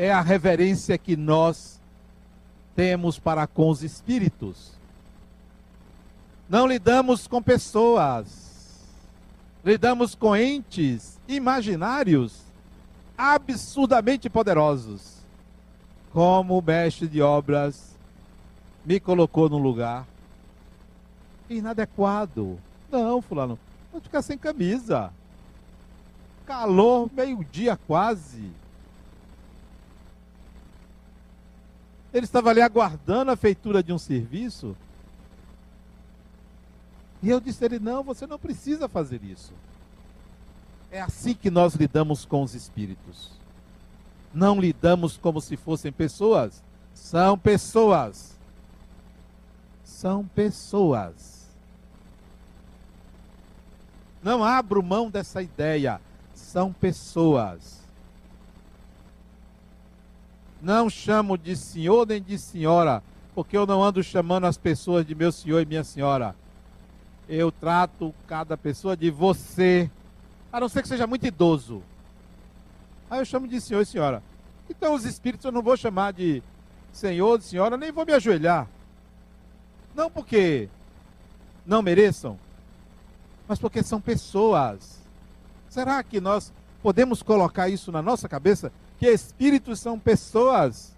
é 0.00 0.10
a 0.10 0.22
reverência 0.22 0.96
que 0.96 1.14
nós 1.14 1.78
temos 2.74 3.18
para 3.18 3.46
com 3.46 3.68
os 3.68 3.82
espíritos. 3.82 4.72
Não 6.48 6.66
lidamos 6.66 7.26
com 7.26 7.42
pessoas, 7.42 8.78
lidamos 9.62 10.14
com 10.14 10.34
entes 10.34 11.18
imaginários 11.28 12.40
absurdamente 13.16 14.30
poderosos. 14.30 15.18
Como 16.14 16.56
o 16.56 16.62
mestre 16.62 17.06
de 17.06 17.20
obras 17.20 17.94
me 18.82 18.98
colocou 18.98 19.50
num 19.50 19.58
lugar 19.58 20.06
inadequado. 21.50 22.58
Não, 22.90 23.20
fulano, 23.20 23.58
vou 23.92 24.00
ficar 24.00 24.22
sem 24.22 24.38
camisa. 24.38 25.12
Calor, 26.46 27.10
meio-dia 27.14 27.78
quase. 27.86 28.50
Ele 32.12 32.24
estava 32.24 32.50
ali 32.50 32.60
aguardando 32.60 33.30
a 33.30 33.36
feitura 33.36 33.82
de 33.82 33.92
um 33.92 33.98
serviço. 33.98 34.76
E 37.22 37.28
eu 37.28 37.40
disse 37.40 37.62
a 37.62 37.66
ele: 37.66 37.78
não, 37.78 38.02
você 38.02 38.26
não 38.26 38.38
precisa 38.38 38.88
fazer 38.88 39.22
isso. 39.22 39.52
É 40.90 41.00
assim 41.00 41.34
que 41.34 41.50
nós 41.50 41.74
lidamos 41.74 42.24
com 42.24 42.42
os 42.42 42.54
espíritos. 42.54 43.30
Não 44.34 44.60
lidamos 44.60 45.16
como 45.16 45.40
se 45.40 45.56
fossem 45.56 45.92
pessoas. 45.92 46.62
São 46.94 47.38
pessoas. 47.38 48.36
São 49.84 50.24
pessoas. 50.26 51.48
Não 54.22 54.44
abro 54.44 54.82
mão 54.82 55.10
dessa 55.10 55.42
ideia. 55.42 56.00
São 56.34 56.72
pessoas. 56.72 57.79
Não 60.60 60.90
chamo 60.90 61.38
de 61.38 61.56
senhor 61.56 62.06
nem 62.06 62.22
de 62.22 62.38
senhora, 62.38 63.02
porque 63.34 63.56
eu 63.56 63.66
não 63.66 63.82
ando 63.82 64.02
chamando 64.02 64.46
as 64.46 64.58
pessoas 64.58 65.06
de 65.06 65.14
meu 65.14 65.32
senhor 65.32 65.60
e 65.62 65.66
minha 65.66 65.82
senhora. 65.82 66.34
Eu 67.28 67.50
trato 67.50 68.14
cada 68.26 68.56
pessoa 68.56 68.96
de 68.96 69.10
você, 69.10 69.90
a 70.52 70.60
não 70.60 70.68
ser 70.68 70.82
que 70.82 70.88
seja 70.88 71.06
muito 71.06 71.26
idoso. 71.26 71.82
Aí 73.10 73.20
eu 73.20 73.24
chamo 73.24 73.48
de 73.48 73.60
senhor 73.60 73.80
e 73.80 73.86
senhora. 73.86 74.22
Então 74.68 74.94
os 74.94 75.04
espíritos 75.04 75.44
eu 75.44 75.52
não 75.52 75.62
vou 75.62 75.76
chamar 75.76 76.12
de 76.12 76.42
senhor, 76.92 77.38
de 77.38 77.44
senhora, 77.44 77.76
nem 77.76 77.90
vou 77.90 78.04
me 78.04 78.12
ajoelhar. 78.12 78.68
Não 79.94 80.10
porque 80.10 80.68
não 81.66 81.82
mereçam, 81.82 82.38
mas 83.48 83.58
porque 83.58 83.82
são 83.82 84.00
pessoas. 84.00 85.00
Será 85.68 86.02
que 86.02 86.20
nós 86.20 86.52
podemos 86.82 87.22
colocar 87.22 87.68
isso 87.68 87.90
na 87.90 88.02
nossa 88.02 88.28
cabeça? 88.28 88.72
Que 89.00 89.08
espíritos 89.08 89.80
são 89.80 89.98
pessoas. 89.98 90.94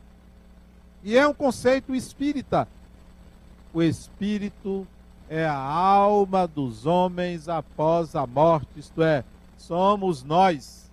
E 1.04 1.16
é 1.16 1.26
um 1.26 1.32
conceito 1.32 1.94
espírita. 1.94 2.66
O 3.72 3.80
espírito 3.80 4.84
é 5.30 5.46
a 5.46 5.54
alma 5.54 6.46
dos 6.48 6.84
homens 6.84 7.48
após 7.48 8.16
a 8.16 8.26
morte, 8.26 8.68
isto 8.76 9.02
é, 9.02 9.24
somos 9.56 10.24
nós. 10.24 10.90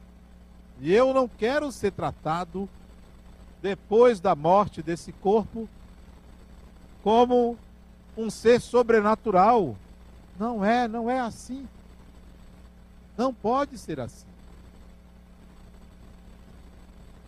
E 0.79 0.93
eu 0.93 1.13
não 1.13 1.27
quero 1.27 1.71
ser 1.71 1.91
tratado 1.91 2.69
depois 3.61 4.19
da 4.19 4.35
morte 4.35 4.81
desse 4.81 5.11
corpo 5.11 5.67
como 7.03 7.57
um 8.15 8.29
ser 8.29 8.61
sobrenatural. 8.61 9.75
Não 10.39 10.63
é, 10.63 10.87
não 10.87 11.09
é 11.09 11.19
assim. 11.19 11.67
Não 13.17 13.33
pode 13.33 13.77
ser 13.79 13.99
assim. 13.99 14.28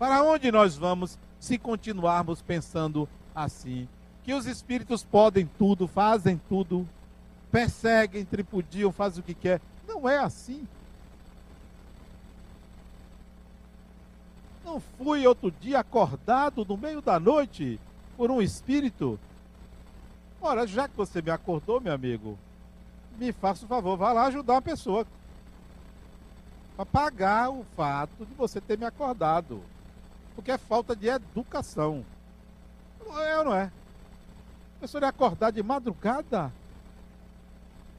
Para 0.01 0.23
onde 0.23 0.51
nós 0.51 0.75
vamos 0.75 1.15
se 1.39 1.59
continuarmos 1.59 2.41
pensando 2.41 3.07
assim? 3.35 3.87
Que 4.23 4.33
os 4.33 4.47
espíritos 4.47 5.03
podem 5.03 5.47
tudo, 5.59 5.87
fazem 5.87 6.41
tudo, 6.49 6.89
perseguem, 7.51 8.25
tripudiam, 8.25 8.91
fazem 8.91 9.19
o 9.19 9.23
que 9.23 9.35
quer. 9.35 9.61
Não 9.87 10.09
é 10.09 10.17
assim. 10.17 10.67
Não 14.65 14.79
fui 14.97 15.27
outro 15.27 15.51
dia 15.51 15.81
acordado 15.81 16.65
no 16.65 16.75
meio 16.75 16.99
da 16.99 17.19
noite 17.19 17.79
por 18.17 18.31
um 18.31 18.41
espírito? 18.41 19.19
Ora, 20.41 20.65
já 20.65 20.87
que 20.87 20.97
você 20.97 21.21
me 21.21 21.29
acordou, 21.29 21.79
meu 21.79 21.93
amigo, 21.93 22.39
me 23.19 23.31
faça 23.31 23.65
o 23.65 23.67
favor, 23.67 23.95
vá 23.97 24.11
lá 24.11 24.25
ajudar 24.25 24.53
uma 24.53 24.61
pessoa. 24.63 25.05
Para 26.75 26.87
pagar 26.87 27.51
o 27.51 27.63
fato 27.75 28.25
de 28.25 28.33
você 28.33 28.59
ter 28.59 28.79
me 28.79 28.85
acordado. 28.85 29.61
Porque 30.35 30.51
é 30.51 30.57
falta 30.57 30.95
de 30.95 31.07
educação. 31.07 32.05
É 33.25 33.37
ou 33.39 33.45
não 33.45 33.53
é? 33.53 33.71
A 34.77 34.81
pessoa 34.81 35.07
acordar 35.07 35.51
de 35.51 35.61
madrugada. 35.61 36.51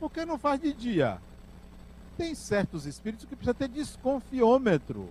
Por 0.01 0.11
que 0.11 0.25
não 0.25 0.39
faz 0.39 0.61
de 0.61 0.73
dia? 0.73 1.19
Tem 2.17 2.35
certos 2.35 2.87
espíritos 2.87 3.25
que 3.25 3.37
precisa 3.37 3.55
ter 3.55 3.69
desconfiômetro. 3.69 5.09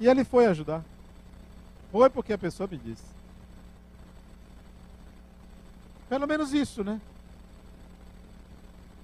E 0.00 0.08
ele 0.08 0.24
foi 0.24 0.46
ajudar. 0.46 0.82
Foi 1.92 2.08
porque 2.08 2.32
a 2.32 2.38
pessoa 2.38 2.66
me 2.66 2.78
disse. 2.78 3.04
Pelo 6.08 6.26
menos 6.26 6.52
isso, 6.52 6.82
né? 6.82 7.00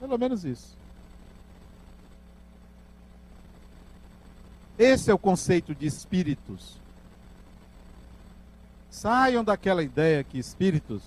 Pelo 0.01 0.19
menos 0.19 0.45
isso. 0.45 0.77
Esse 4.79 5.11
é 5.11 5.15
o 5.15 5.19
conceito 5.19 5.75
de 5.75 5.87
espíritos. 5.87 6.77
Saiam 8.91 9.43
daquela 9.43 9.83
ideia 9.83 10.25
que 10.25 10.39
espíritos 10.39 11.03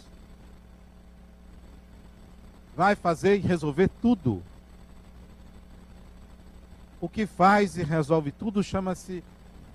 vai 2.75 2.95
fazer 2.95 3.35
e 3.35 3.39
resolver 3.39 3.89
tudo. 4.01 4.41
O 7.01 7.07
que 7.07 7.25
faz 7.25 7.77
e 7.77 7.83
resolve 7.83 8.31
tudo 8.31 8.63
chama-se 8.63 9.23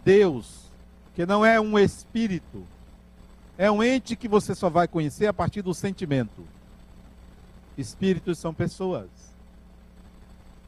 Deus, 0.05 0.71
que 1.15 1.25
não 1.25 1.45
é 1.45 1.61
um 1.61 1.79
espírito. 1.79 2.65
É 3.57 3.71
um 3.71 3.83
ente 3.83 4.17
que 4.17 4.27
você 4.27 4.55
só 4.55 4.69
vai 4.69 4.89
conhecer 4.89 5.27
a 5.27 5.33
partir 5.33 5.63
do 5.63 5.73
sentimento. 5.73 6.45
Espíritos 7.79 8.39
são 8.39 8.53
pessoas. 8.53 9.09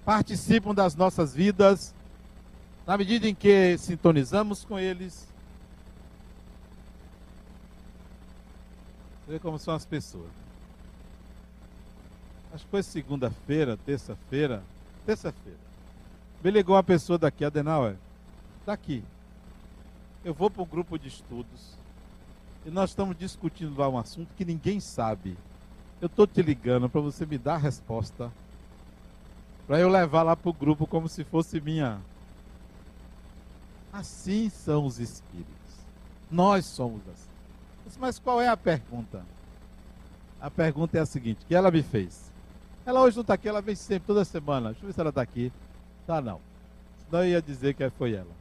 Participam 0.05 0.73
das 0.73 0.95
nossas 0.95 1.35
vidas 1.35 1.95
na 2.87 2.97
medida 2.97 3.29
em 3.29 3.35
que 3.35 3.77
sintonizamos 3.79 4.65
com 4.65 4.79
eles, 4.79 5.27
você 9.25 9.33
vê 9.33 9.39
como 9.41 9.59
são 9.59 9.75
as 9.75 9.85
pessoas. 9.85 10.31
Acho 12.55 12.65
que 12.65 12.71
foi 12.71 12.83
segunda-feira, 12.85 13.77
terça-feira, 13.77 14.63
terça-feira. 15.05 15.59
Me 16.45 16.51
ligou 16.51 16.77
uma 16.77 16.83
pessoa 16.83 17.19
daqui, 17.19 17.45
Adenauer, 17.45 17.97
daqui. 18.65 19.03
Eu 20.25 20.33
vou 20.33 20.49
para 20.49 20.63
um 20.63 20.67
grupo 20.67 20.97
de 20.97 21.09
estudos 21.09 21.75
e 22.65 22.71
nós 22.71 22.91
estamos 22.91 23.19
discutindo 23.19 23.77
lá 23.77 23.89
um 23.89 23.99
assunto 23.99 24.29
que 24.37 24.45
ninguém 24.45 24.79
sabe. 24.79 25.37
Eu 26.01 26.07
estou 26.07 26.27
te 26.27 26.41
ligando 26.41 26.89
para 26.89 27.01
você 27.01 27.27
me 27.27 27.37
dar 27.37 27.55
a 27.55 27.59
resposta, 27.59 28.31
para 29.67 29.81
eu 29.81 29.89
levar 29.89 30.23
lá 30.23 30.37
para 30.37 30.51
o 30.51 30.53
grupo 30.53 30.87
como 30.87 31.09
se 31.09 31.25
fosse 31.25 31.61
minha 31.61 32.01
Assim 33.97 34.51
são 34.51 34.85
os 34.85 34.99
espíritos. 34.99 35.55
Nós 36.31 36.67
somos 36.67 37.01
assim. 37.09 37.97
Mas 37.99 38.19
qual 38.19 38.43
é 38.43 38.49
a 38.49 38.57
pergunta? 38.57 39.25
A 40.39 40.51
pergunta 40.51 40.99
é 40.99 41.01
a 41.01 41.07
seguinte, 41.07 41.47
que 41.49 41.55
ela 41.55 41.71
me 41.71 41.83
fez. 41.83 42.31
Ela 42.85 43.01
hoje 43.01 43.17
não 43.17 43.23
está 43.23 43.35
aqui, 43.35 43.49
ela 43.49 43.63
vem 43.63 43.75
sempre, 43.75 44.07
toda 44.07 44.23
semana. 44.23 44.69
Deixa 44.69 44.85
eu 44.85 44.89
ver 44.89 44.93
se 44.93 45.01
ela 45.01 45.09
está 45.09 45.23
aqui. 45.23 45.51
Tá 46.07 46.21
não. 46.21 46.41
Senão 47.07 47.25
eu 47.25 47.31
ia 47.31 47.41
dizer 47.41 47.73
que 47.73 47.89
foi 47.91 48.13
ela. 48.15 48.37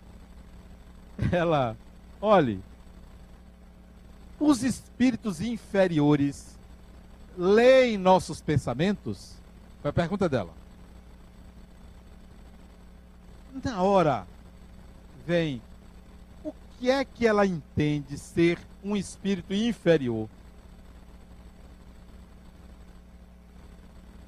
Ela, 1.31 1.77
olhe, 2.19 2.61
os 4.37 4.63
espíritos 4.63 5.39
inferiores 5.39 6.57
leem 7.37 7.97
nossos 7.97 8.41
pensamentos? 8.41 9.31
Foi 9.81 9.91
a 9.91 9.93
pergunta 9.93 10.27
dela. 10.27 10.51
Na 13.63 13.81
hora 13.81 14.27
vem 15.25 15.61
o 16.43 16.53
que 16.77 16.89
é 16.89 17.03
que 17.03 17.25
ela 17.25 17.45
entende 17.45 18.17
ser 18.17 18.59
um 18.83 18.95
espírito 18.95 19.53
inferior? 19.53 20.29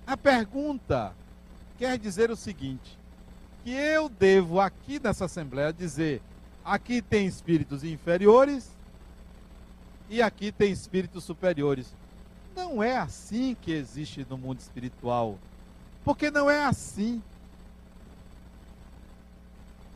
A 0.06 0.16
pergunta 0.16 1.14
quer 1.78 1.98
dizer 1.98 2.32
o 2.32 2.36
seguinte: 2.36 2.98
que 3.64 3.72
eu 3.72 4.08
devo 4.08 4.60
aqui 4.60 5.00
nessa 5.00 5.26
assembleia 5.26 5.74
dizer, 5.74 6.22
aqui 6.64 7.02
tem 7.02 7.28
espíritos 7.28 7.84
inferiores 7.84 8.70
e 10.10 10.22
aqui 10.22 10.52
tem 10.52 10.72
espíritos 10.72 11.24
superiores. 11.24 11.94
Não 12.56 12.82
é 12.82 12.98
assim 12.98 13.56
que 13.62 13.72
existe 13.72 14.26
no 14.30 14.38
mundo 14.38 14.60
espiritual. 14.60 15.38
Porque 16.04 16.32
não 16.32 16.50
é 16.50 16.64
assim. 16.64 17.22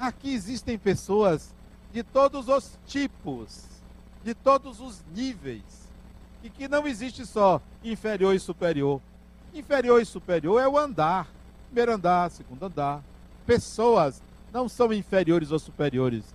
Aqui 0.02 0.34
existem 0.34 0.80
pessoas 0.80 1.54
de 1.94 2.02
todos 2.02 2.48
os 2.48 2.72
tipos, 2.88 3.66
de 4.24 4.34
todos 4.34 4.82
os 4.82 5.04
níveis, 5.16 5.88
e 6.44 6.50
que 6.50 6.68
não 6.68 6.88
existe 6.88 7.24
só 7.24 7.62
inferior 7.84 8.34
e 8.34 8.40
superior. 8.40 9.00
Inferior 9.54 10.02
e 10.02 10.06
superior 10.06 10.60
é 10.60 10.68
o 10.68 10.76
andar, 10.76 11.28
primeiro 11.68 11.94
andar, 11.94 12.32
segundo 12.32 12.66
andar. 12.66 13.04
Pessoas 13.46 14.24
não 14.52 14.68
são 14.68 14.92
inferiores 14.92 15.52
ou 15.52 15.60
superiores. 15.60 16.26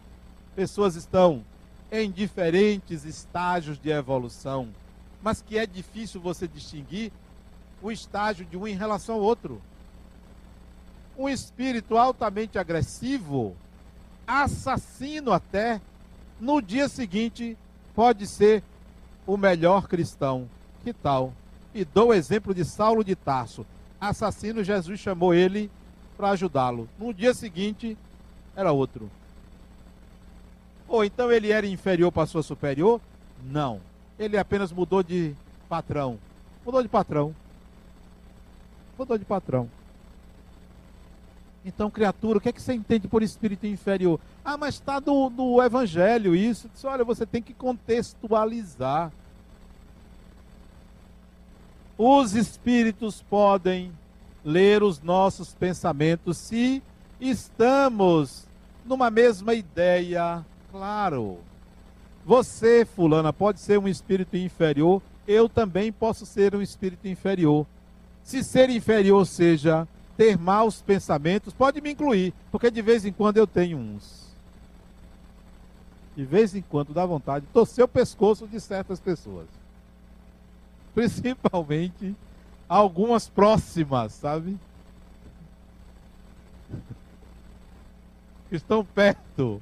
Pessoas 0.55 0.95
estão 0.95 1.45
em 1.91 2.09
diferentes 2.09 3.05
estágios 3.05 3.81
de 3.81 3.91
evolução, 3.91 4.69
mas 5.21 5.43
que 5.43 5.59
é 5.59 5.67
difícil 5.67 6.21
você 6.21 6.47
distinguir 6.47 7.11
o 7.83 7.91
estágio 7.91 8.47
de 8.47 8.57
um 8.57 8.64
em 8.64 8.77
relação 8.77 9.17
ao 9.17 9.23
outro. 9.23 9.61
Um 11.19 11.29
espírito 11.29 11.97
altamente 11.97 12.59
agressivo, 12.59 13.57
assassino 14.27 15.33
até, 15.33 15.81
no 16.41 16.61
dia 16.61 16.89
seguinte 16.89 17.57
pode 17.95 18.27
ser 18.27 18.62
o 19.27 19.37
melhor 19.37 19.89
cristão. 19.89 20.49
Que 20.85 20.93
tal? 20.93 21.33
E 21.75 21.85
dou 21.85 22.09
o 22.09 22.14
exemplo 22.14 22.55
de 22.55 22.64
Saulo 22.64 23.03
de 23.03 23.17
Tarso. 23.17 23.67
Assassino, 24.01 24.62
Jesus 24.62 25.01
chamou 25.01 25.33
ele 25.33 25.71
para 26.17 26.31
ajudá-lo. 26.31 26.89
No 26.99 27.12
dia 27.12 27.35
seguinte, 27.35 27.97
era 28.55 28.73
outro. 28.73 29.11
Ou 30.89 31.05
então 31.05 31.33
ele 31.33 31.51
era 31.51 31.67
inferior 31.67 32.12
para 32.12 32.27
sua 32.27 32.43
superior? 32.43 33.01
Não. 33.45 33.81
Ele 34.19 34.39
apenas 34.39 34.73
mudou 34.73 35.03
de 35.03 35.35
patrão. 35.69 36.19
Mudou 36.64 36.83
de 36.83 36.89
patrão. 36.89 37.35
Mudou 38.99 39.19
de 39.19 39.25
patrão. 39.25 39.69
Então, 41.67 41.91
criatura, 41.91 42.39
o 42.39 42.41
que 42.41 42.49
é 42.49 42.53
que 42.53 42.62
você 42.62 42.75
entende 42.75 43.09
por 43.09 43.25
espírito 43.25 43.67
inferior? 43.67 44.21
Ah, 44.45 44.57
mas 44.57 44.77
está 44.77 45.01
no, 45.01 45.29
no 45.29 45.61
Evangelho 45.61 46.37
isso. 46.37 46.71
Disse, 46.73 46.87
olha, 46.87 47.03
você 47.03 47.27
tem 47.27 47.43
que 47.43 47.53
contextualizar. 47.53 49.11
Os 51.99 52.37
espíritos 52.37 53.21
podem 53.23 53.91
ler 54.45 54.85
os 54.85 55.03
nossos 55.03 55.55
pensamentos 55.55 56.37
se 56.39 56.81
estamos 57.21 58.47
numa 58.85 59.11
mesma 59.11 59.53
ideia, 59.53 60.47
claro. 60.71 61.39
Você, 62.25 62.85
fulana, 62.85 63.33
pode 63.33 63.59
ser 63.59 63.81
um 63.81 63.89
espírito 63.89 64.37
inferior, 64.37 65.03
eu 65.27 65.49
também 65.49 65.91
posso 65.91 66.25
ser 66.25 66.55
um 66.55 66.62
espírito 66.62 67.09
inferior. 67.09 67.67
Se 68.23 68.45
ser 68.45 68.71
inferior 68.71 69.27
seja 69.27 69.89
ter 70.17 70.39
maus 70.39 70.81
pensamentos, 70.81 71.53
pode 71.53 71.81
me 71.81 71.93
incluir, 71.93 72.33
porque 72.51 72.71
de 72.71 72.81
vez 72.81 73.05
em 73.05 73.12
quando 73.12 73.37
eu 73.37 73.47
tenho 73.47 73.79
uns. 73.79 74.27
De 76.17 76.25
vez 76.25 76.55
em 76.55 76.62
quando 76.62 76.95
dá 76.95 77.05
vontade 77.05 77.45
de 77.45 77.53
torcer 77.53 77.85
o 77.85 77.89
pescoço 77.89 78.47
de 78.47 78.59
certas 78.59 78.99
pessoas. 78.99 79.47
Principalmente 80.95 82.17
algumas 82.69 83.29
próximas, 83.29 84.12
sabe? 84.14 84.59
Estão 88.51 88.85
perto. 88.85 89.61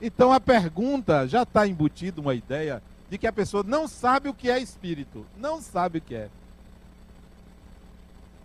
Então 0.00 0.32
a 0.32 0.40
pergunta 0.40 1.26
já 1.26 1.42
está 1.42 1.66
embutida 1.66 2.20
uma 2.20 2.34
ideia 2.34 2.82
de 3.10 3.18
que 3.18 3.26
a 3.26 3.32
pessoa 3.32 3.62
não 3.62 3.88
sabe 3.88 4.28
o 4.28 4.34
que 4.34 4.50
é 4.50 4.58
espírito. 4.58 5.24
Não 5.36 5.60
sabe 5.60 5.98
o 5.98 6.00
que 6.00 6.14
é. 6.14 6.28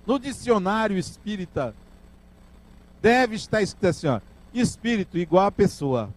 No 0.05 0.19
dicionário 0.19 0.97
espírita, 0.97 1.73
deve 3.01 3.35
estar 3.35 3.61
escrito 3.61 3.87
assim: 3.87 4.07
ó, 4.07 4.19
espírito 4.53 5.17
igual 5.17 5.47
a 5.47 5.51
pessoa. 5.51 6.09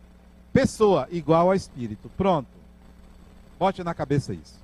Pessoa 0.53 1.09
igual 1.11 1.51
a 1.51 1.57
espírito. 1.57 2.11
Pronto. 2.17 2.49
Bote 3.59 3.83
na 3.83 3.95
cabeça 3.95 4.33
isso. 4.33 4.59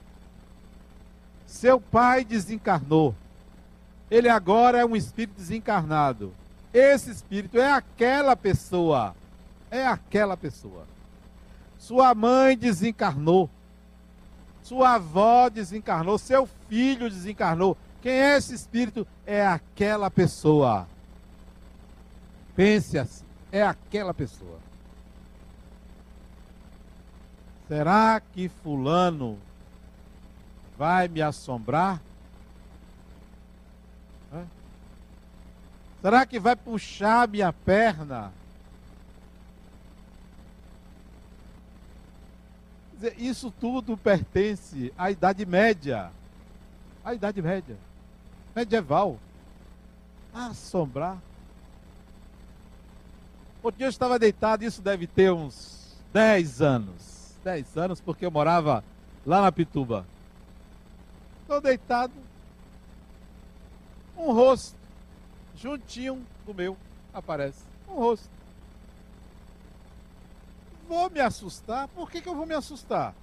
Seu 1.47 1.81
pai 1.81 2.25
desencarnou. 2.25 3.15
Ele 4.11 4.29
agora 4.29 4.79
é 4.79 4.85
um 4.85 4.97
espírito 4.97 5.37
desencarnado. 5.37 6.33
Esse 6.73 7.11
espírito 7.11 7.59
é 7.59 7.71
aquela 7.71 8.35
pessoa. 8.35 9.15
É 9.71 9.87
aquela 9.87 10.37
pessoa. 10.37 10.87
Sua 11.79 12.15
mãe 12.15 12.57
desencarnou. 12.57 13.51
Sua 14.63 14.95
avó 14.95 15.49
desencarnou. 15.49 16.19
Seu 16.19 16.49
filho 16.69 17.11
desencarnou. 17.11 17.77
Quem 18.01 18.13
é 18.13 18.37
esse 18.37 18.55
espírito? 18.55 19.07
É 19.27 19.47
aquela 19.47 20.11
pessoa. 20.11 20.87
Pense 22.55 22.99
assim. 22.99 23.25
É 23.51 23.63
aquela 23.63 24.15
pessoa. 24.15 24.59
Será 27.69 28.21
que 28.21 28.49
Fulano 28.49 29.39
vai 30.77 31.09
me 31.09 31.23
assombrar? 31.23 32.01
Será 36.03 36.27
que 36.27 36.41
vai 36.41 36.57
puxar 36.57 37.29
minha 37.29 37.53
perna? 37.53 38.33
Isso 43.17 43.51
tudo 43.51 43.97
pertence 43.97 44.93
à 44.97 45.11
Idade 45.11 45.45
Média. 45.45 46.11
À 47.05 47.15
Idade 47.15 47.41
Média. 47.43 47.77
Medieval. 48.55 49.19
Assombrar. 50.33 51.19
Porque 53.61 53.85
eu 53.85 53.89
estava 53.89 54.19
deitado, 54.19 54.65
isso 54.65 54.83
deve 54.83 55.07
ter 55.07 55.33
uns 55.33 55.97
10 56.13 56.63
anos. 56.63 57.37
10 57.45 57.77
anos, 57.77 58.01
porque 58.01 58.27
eu 58.27 58.31
morava 58.31 58.85
lá 59.25 59.41
na 59.41 59.53
Pituba. 59.53 60.07
Estou 61.43 61.61
deitado, 61.61 62.13
um 64.17 64.33
rosto, 64.33 64.77
juntinho 65.57 66.25
do 66.47 66.55
meu, 66.55 66.77
aparece. 67.13 67.63
Um 67.89 67.95
rosto. 67.95 68.29
Vou 70.93 71.09
me 71.09 71.21
assustar? 71.21 71.89
Por 71.89 72.11
que, 72.11 72.21
que 72.21 72.29
eu 72.29 72.35
vou 72.35 72.45
me 72.45 72.53
assustar? 72.53 73.15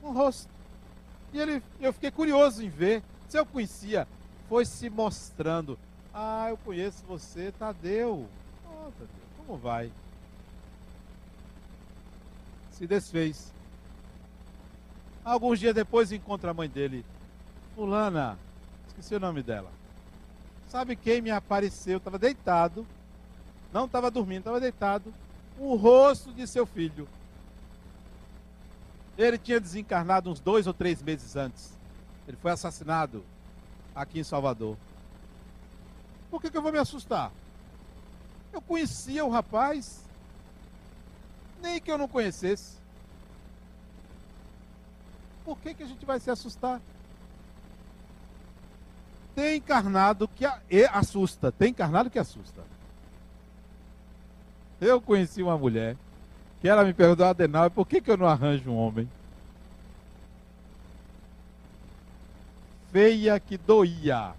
Um 0.00 0.12
rosto. 0.12 0.48
E 1.32 1.40
ele, 1.40 1.60
eu 1.80 1.92
fiquei 1.92 2.12
curioso 2.12 2.62
em 2.62 2.68
ver. 2.68 3.02
Se 3.28 3.36
eu 3.36 3.44
conhecia, 3.44 4.06
foi 4.48 4.64
se 4.64 4.88
mostrando. 4.88 5.76
Ah, 6.14 6.46
eu 6.50 6.56
conheço 6.58 7.04
você, 7.04 7.50
Tadeu. 7.58 8.28
Oh, 8.64 8.92
Tadeu, 8.92 9.08
como 9.38 9.58
vai? 9.58 9.90
se 12.70 12.86
desfez. 12.86 13.52
Alguns 15.24 15.58
dias 15.58 15.74
depois 15.74 16.12
encontra 16.12 16.52
a 16.52 16.54
mãe 16.54 16.68
dele. 16.68 17.04
Fulana, 17.74 18.38
esqueci 18.86 19.16
o 19.16 19.20
nome 19.20 19.42
dela. 19.42 19.72
Sabe 20.68 20.94
quem 20.94 21.20
me 21.20 21.32
apareceu? 21.32 21.98
Estava 21.98 22.20
deitado. 22.20 22.86
Não 23.72 23.86
estava 23.86 24.12
dormindo, 24.12 24.38
estava 24.38 24.60
deitado. 24.60 25.12
O 25.58 25.74
rosto 25.76 26.32
de 26.32 26.46
seu 26.46 26.66
filho. 26.66 27.08
Ele 29.16 29.38
tinha 29.38 29.58
desencarnado 29.58 30.30
uns 30.30 30.40
dois 30.40 30.66
ou 30.66 30.74
três 30.74 31.02
meses 31.02 31.36
antes. 31.36 31.72
Ele 32.28 32.36
foi 32.36 32.50
assassinado 32.50 33.24
aqui 33.94 34.20
em 34.20 34.24
Salvador. 34.24 34.76
Por 36.30 36.40
que, 36.40 36.50
que 36.50 36.56
eu 36.56 36.62
vou 36.62 36.72
me 36.72 36.78
assustar? 36.78 37.32
Eu 38.52 38.60
conhecia 38.60 39.24
o 39.24 39.30
rapaz 39.30 40.04
nem 41.60 41.80
que 41.80 41.90
eu 41.90 41.98
não 41.98 42.08
conhecesse. 42.08 42.76
Por 45.44 45.58
que, 45.58 45.74
que 45.74 45.82
a 45.82 45.86
gente 45.86 46.04
vai 46.04 46.20
se 46.20 46.30
assustar? 46.30 46.80
Tem 49.34 49.56
encarnado 49.56 50.28
que 50.28 50.44
assusta, 50.92 51.52
tem 51.52 51.70
encarnado 51.70 52.10
que 52.10 52.18
assusta. 52.18 52.62
Eu 54.80 55.00
conheci 55.00 55.42
uma 55.42 55.56
mulher 55.56 55.96
que 56.60 56.68
ela 56.68 56.84
me 56.84 56.92
perguntou, 56.92 57.26
Adenal, 57.26 57.70
por 57.70 57.86
que, 57.86 58.00
que 58.00 58.10
eu 58.10 58.16
não 58.16 58.26
arranjo 58.26 58.70
um 58.70 58.76
homem? 58.76 59.08
Feia 62.92 63.38
que 63.40 63.56
doía. 63.56 64.32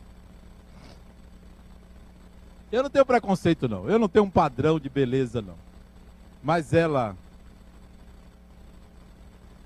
Eu 2.72 2.84
não 2.84 2.90
tenho 2.90 3.06
preconceito, 3.06 3.68
não. 3.68 3.90
Eu 3.90 3.98
não 3.98 4.10
tenho 4.10 4.26
um 4.26 4.30
padrão 4.30 4.80
de 4.80 4.90
beleza, 4.90 5.42
não. 5.42 5.56
Mas 6.44 6.74
ela. 6.74 7.16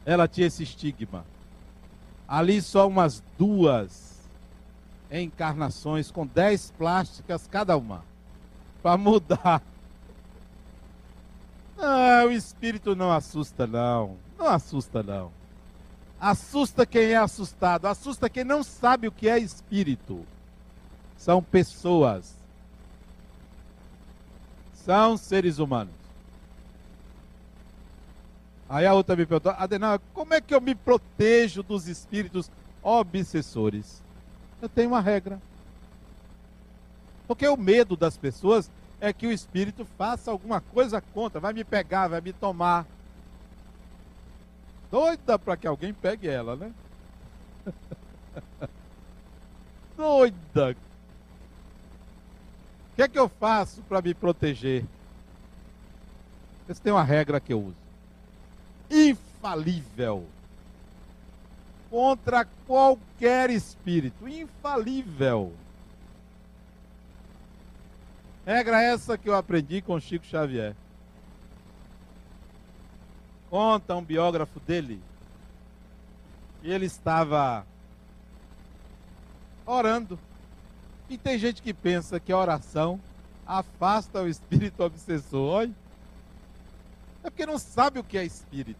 Ela 0.05 0.27
tinha 0.27 0.47
esse 0.47 0.63
estigma. 0.63 1.25
Ali 2.27 2.61
só 2.61 2.87
umas 2.87 3.23
duas 3.37 4.21
encarnações 5.11 6.11
com 6.11 6.25
dez 6.25 6.71
plásticas 6.77 7.47
cada 7.47 7.75
uma. 7.75 8.03
Para 8.81 8.97
mudar. 8.97 9.61
Ah, 11.81 12.23
o 12.25 12.31
espírito 12.31 12.95
não 12.95 13.11
assusta, 13.11 13.65
não. 13.65 14.17
Não 14.37 14.47
assusta, 14.47 15.01
não. 15.01 15.31
Assusta 16.19 16.85
quem 16.85 17.11
é 17.11 17.17
assustado. 17.17 17.87
Assusta 17.87 18.29
quem 18.29 18.43
não 18.43 18.63
sabe 18.63 19.07
o 19.07 19.11
que 19.11 19.27
é 19.27 19.39
espírito. 19.39 20.25
São 21.17 21.41
pessoas 21.41 22.41
são 24.85 25.17
seres 25.17 25.59
humanos. 25.59 25.93
Aí 28.69 28.85
a 28.85 28.93
outra 28.93 29.15
me 29.15 29.25
perguntou, 29.25 29.53
Adenal, 29.57 29.99
como 30.13 30.33
é 30.33 30.41
que 30.41 30.55
eu 30.55 30.61
me 30.61 30.73
protejo 30.73 31.61
dos 31.61 31.87
espíritos 31.87 32.49
obsessores? 32.81 34.01
Eu 34.61 34.69
tenho 34.69 34.89
uma 34.89 35.01
regra. 35.01 35.41
Porque 37.27 37.47
o 37.47 37.57
medo 37.57 37.95
das 37.95 38.17
pessoas 38.17 38.71
é 39.01 39.11
que 39.11 39.27
o 39.27 39.31
espírito 39.31 39.83
faça 39.97 40.31
alguma 40.31 40.61
coisa 40.61 41.01
contra, 41.01 41.41
vai 41.41 41.51
me 41.51 41.65
pegar, 41.65 42.07
vai 42.07 42.21
me 42.21 42.31
tomar. 42.31 42.85
Doida 44.89 45.37
para 45.37 45.57
que 45.57 45.67
alguém 45.67 45.93
pegue 45.93 46.29
ela, 46.29 46.55
né? 46.55 46.71
Doida 49.97 50.75
o 52.91 52.95
que 52.95 53.01
é 53.03 53.07
que 53.07 53.17
eu 53.17 53.29
faço 53.29 53.81
para 53.83 54.01
me 54.01 54.13
proteger? 54.13 54.85
Essa 56.67 56.81
tem 56.81 56.91
uma 56.91 57.03
regra 57.03 57.39
que 57.39 57.53
eu 57.53 57.59
uso. 57.61 57.75
Infalível. 58.89 60.25
Contra 61.89 62.45
qualquer 62.67 63.49
espírito. 63.49 64.27
Infalível. 64.27 65.53
Regra 68.45 68.81
essa 68.81 69.17
que 69.17 69.29
eu 69.29 69.35
aprendi 69.35 69.81
com 69.81 69.99
Chico 69.99 70.25
Xavier. 70.25 70.75
Conta 73.49 73.95
um 73.95 74.03
biógrafo 74.03 74.59
dele. 74.59 75.01
E 76.63 76.71
ele 76.71 76.85
estava 76.85 77.65
orando 79.65 80.19
e 81.11 81.17
tem 81.17 81.37
gente 81.37 81.61
que 81.61 81.73
pensa 81.73 82.21
que 82.21 82.31
a 82.31 82.37
oração 82.37 82.97
afasta 83.45 84.21
o 84.21 84.29
espírito 84.29 84.81
obsessor. 84.81 85.41
Olha. 85.41 85.73
É 87.21 87.29
porque 87.29 87.45
não 87.45 87.59
sabe 87.59 87.99
o 87.99 88.03
que 88.03 88.17
é 88.17 88.23
espírito. 88.23 88.79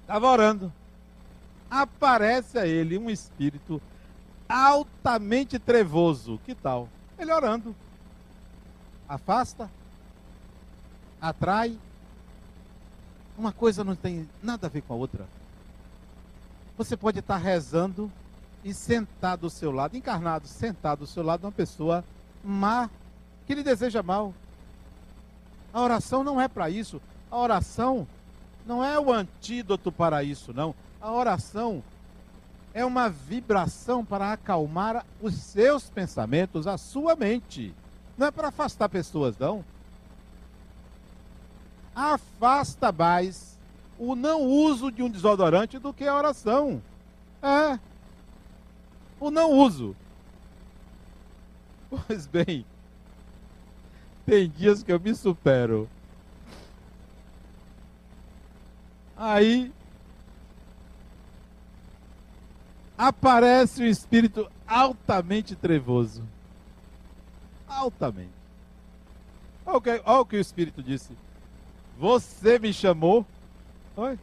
Estava 0.00 0.26
orando. 0.26 0.72
Aparece 1.70 2.58
a 2.58 2.66
ele 2.66 2.96
um 2.96 3.10
espírito 3.10 3.82
altamente 4.52 5.58
trevoso. 5.58 6.38
Que 6.44 6.54
tal? 6.54 6.88
Ele 7.18 7.32
orando. 7.32 7.74
Afasta. 9.08 9.70
Atrai. 11.20 11.78
Uma 13.38 13.52
coisa 13.52 13.82
não 13.82 13.96
tem 13.96 14.28
nada 14.42 14.66
a 14.66 14.70
ver 14.70 14.82
com 14.82 14.92
a 14.92 14.96
outra. 14.96 15.26
Você 16.76 16.96
pode 16.96 17.20
estar 17.20 17.38
rezando 17.38 18.12
e 18.64 18.74
sentar 18.74 19.36
do 19.36 19.48
seu 19.48 19.72
lado, 19.72 19.96
encarnado, 19.96 20.46
sentado 20.46 21.00
do 21.00 21.06
seu 21.06 21.22
lado, 21.22 21.44
uma 21.44 21.52
pessoa 21.52 22.04
má, 22.44 22.88
que 23.46 23.54
lhe 23.54 23.62
deseja 23.62 24.02
mal. 24.02 24.34
A 25.72 25.80
oração 25.80 26.22
não 26.22 26.40
é 26.40 26.46
para 26.46 26.68
isso. 26.68 27.00
A 27.30 27.36
oração 27.36 28.06
não 28.66 28.84
é 28.84 28.98
o 29.00 29.12
antídoto 29.12 29.90
para 29.90 30.22
isso, 30.22 30.52
não. 30.52 30.74
A 31.00 31.10
oração 31.10 31.82
é 32.74 32.84
uma 32.84 33.08
vibração 33.08 34.04
para 34.04 34.32
acalmar 34.32 35.04
os 35.20 35.34
seus 35.34 35.90
pensamentos, 35.90 36.66
a 36.66 36.78
sua 36.78 37.14
mente. 37.14 37.74
Não 38.16 38.26
é 38.26 38.30
para 38.30 38.48
afastar 38.48 38.88
pessoas, 38.88 39.36
não. 39.38 39.64
Afasta 41.94 42.90
mais 42.90 43.58
o 43.98 44.14
não 44.14 44.42
uso 44.42 44.90
de 44.90 45.02
um 45.02 45.10
desodorante 45.10 45.78
do 45.78 45.92
que 45.92 46.04
a 46.04 46.16
oração. 46.16 46.82
É 47.42 47.78
o 49.20 49.30
não 49.30 49.50
uso. 49.50 49.94
Pois 51.90 52.26
bem, 52.26 52.64
tem 54.24 54.48
dias 54.48 54.82
que 54.82 54.90
eu 54.90 54.98
me 54.98 55.14
supero. 55.14 55.88
Aí 59.14 59.70
aparece 63.02 63.82
um 63.82 63.86
espírito 63.86 64.48
altamente 64.66 65.56
trevoso. 65.56 66.22
Altamente. 67.66 68.30
Olha 69.66 69.76
o 69.76 69.80
que, 69.80 70.02
o, 70.04 70.24
que 70.24 70.36
o 70.36 70.40
espírito 70.40 70.82
disse. 70.82 71.12
Você 71.98 72.60
me 72.60 72.72
chamou? 72.72 73.26
Oi? 73.96 74.16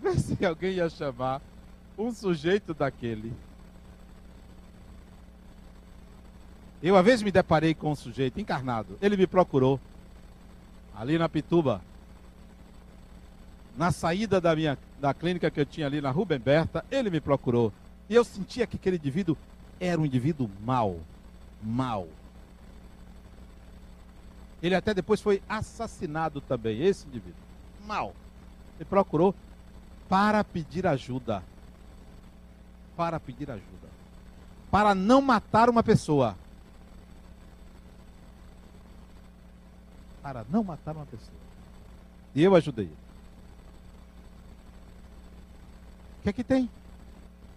Vê 0.00 0.16
se 0.16 0.46
alguém 0.46 0.74
ia 0.74 0.88
chamar 0.88 1.40
um 1.98 2.12
sujeito 2.12 2.72
daquele. 2.72 3.32
Eu, 6.80 6.94
uma 6.94 7.02
vez, 7.02 7.20
me 7.20 7.32
deparei 7.32 7.74
com 7.74 7.90
um 7.90 7.96
sujeito 7.96 8.40
encarnado. 8.40 8.96
Ele 9.02 9.16
me 9.16 9.26
procurou. 9.26 9.80
Ali 10.94 11.18
na 11.18 11.28
Pituba. 11.28 11.80
Na 13.76 13.90
saída 13.90 14.40
da 14.40 14.54
minha 14.54 14.78
da 15.00 15.12
clínica 15.12 15.50
que 15.50 15.60
eu 15.60 15.66
tinha 15.66 15.86
ali 15.86 16.00
na 16.00 16.10
Rubem 16.10 16.38
Berta, 16.38 16.84
ele 16.90 17.10
me 17.10 17.20
procurou. 17.20 17.72
E 18.08 18.14
eu 18.14 18.24
sentia 18.24 18.66
que 18.66 18.76
aquele 18.76 18.96
indivíduo 18.96 19.36
era 19.80 20.00
um 20.00 20.06
indivíduo 20.06 20.50
mau. 20.64 21.00
Mau. 21.62 22.08
Ele 24.62 24.74
até 24.74 24.94
depois 24.94 25.20
foi 25.20 25.42
assassinado 25.48 26.40
também, 26.40 26.82
esse 26.82 27.06
indivíduo. 27.06 27.42
Mal. 27.86 28.14
Ele 28.76 28.84
procurou 28.84 29.34
para 30.08 30.42
pedir 30.42 30.86
ajuda 30.86 31.42
para 32.96 33.20
pedir 33.20 33.50
ajuda. 33.50 33.88
Para 34.70 34.94
não 34.94 35.20
matar 35.20 35.68
uma 35.68 35.82
pessoa. 35.82 36.36
Para 40.22 40.44
não 40.48 40.64
matar 40.64 40.96
uma 40.96 41.06
pessoa. 41.06 41.36
E 42.34 42.42
eu 42.42 42.54
ajudei 42.54 42.86
ele. 42.86 42.96
O 46.13 46.13
que 46.24 46.30
é 46.30 46.32
que 46.32 46.42
tem? 46.42 46.70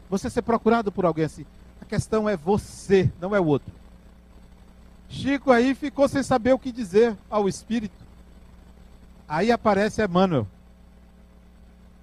Você 0.09 0.29
ser 0.29 0.41
procurado 0.41 0.91
por 0.91 1.05
alguém 1.05 1.23
assim. 1.25 1.45
A 1.81 1.85
questão 1.85 2.27
é 2.27 2.35
você, 2.35 3.09
não 3.19 3.33
é 3.33 3.39
o 3.39 3.45
outro. 3.45 3.71
Chico 5.09 5.51
aí 5.51 5.73
ficou 5.73 6.07
sem 6.09 6.21
saber 6.21 6.51
o 6.51 6.59
que 6.59 6.71
dizer 6.71 7.15
ao 7.29 7.47
espírito. 7.47 7.95
Aí 9.25 9.51
aparece 9.51 10.03
Emmanuel 10.03 10.45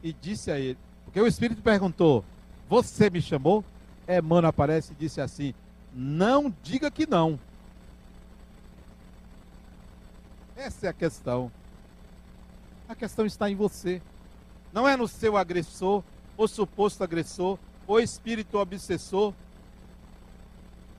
e 0.03 0.13
disse 0.13 0.51
a 0.51 0.59
ele, 0.59 0.79
porque 1.05 1.21
o 1.21 1.27
espírito 1.27 1.61
perguntou: 1.61 2.25
você 2.69 3.11
me 3.11 3.21
chamou? 3.21 3.63
Emmanuel 4.09 4.49
aparece 4.49 4.93
e 4.93 4.97
disse 4.97 5.21
assim: 5.21 5.55
Não 5.93 6.53
diga 6.63 6.91
que 6.91 7.07
não. 7.07 7.39
Essa 10.57 10.87
é 10.87 10.89
a 10.89 10.95
questão. 10.95 11.53
A 12.89 12.95
questão 12.95 13.27
está 13.27 13.51
em 13.51 13.55
você. 13.55 14.01
Não 14.73 14.89
é 14.89 14.97
no 14.97 15.07
seu 15.07 15.37
agressor, 15.37 16.03
ou 16.37 16.49
suposto 16.49 17.03
agressor, 17.05 17.59
ou 17.87 18.01
espírito 18.01 18.59
obsessor. 18.59 19.33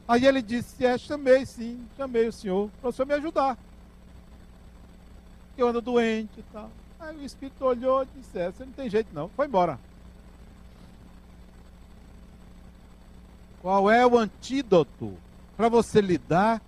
Aí 0.07 0.25
ele 0.25 0.41
disse: 0.41 0.85
É, 0.85 0.97
chamei 0.97 1.45
sim, 1.45 1.85
chamei 1.97 2.27
o 2.27 2.31
senhor 2.31 2.69
para 2.81 2.89
o 2.89 2.93
senhor 2.93 3.07
me 3.07 3.13
ajudar. 3.13 3.57
Eu 5.57 5.67
ando 5.67 5.81
doente 5.81 6.39
e 6.39 6.43
tal. 6.51 6.69
Aí 6.99 7.17
o 7.17 7.23
espírito 7.23 7.65
olhou 7.65 8.03
e 8.03 8.07
disse: 8.19 8.37
É, 8.39 8.51
você 8.51 8.65
não 8.65 8.73
tem 8.73 8.89
jeito 8.89 9.09
não. 9.13 9.29
Foi 9.29 9.47
embora. 9.47 9.79
Qual 13.61 13.89
é 13.89 14.05
o 14.05 14.17
antídoto 14.17 15.17
para 15.57 15.69
você 15.69 15.99
lidar 15.99 16.61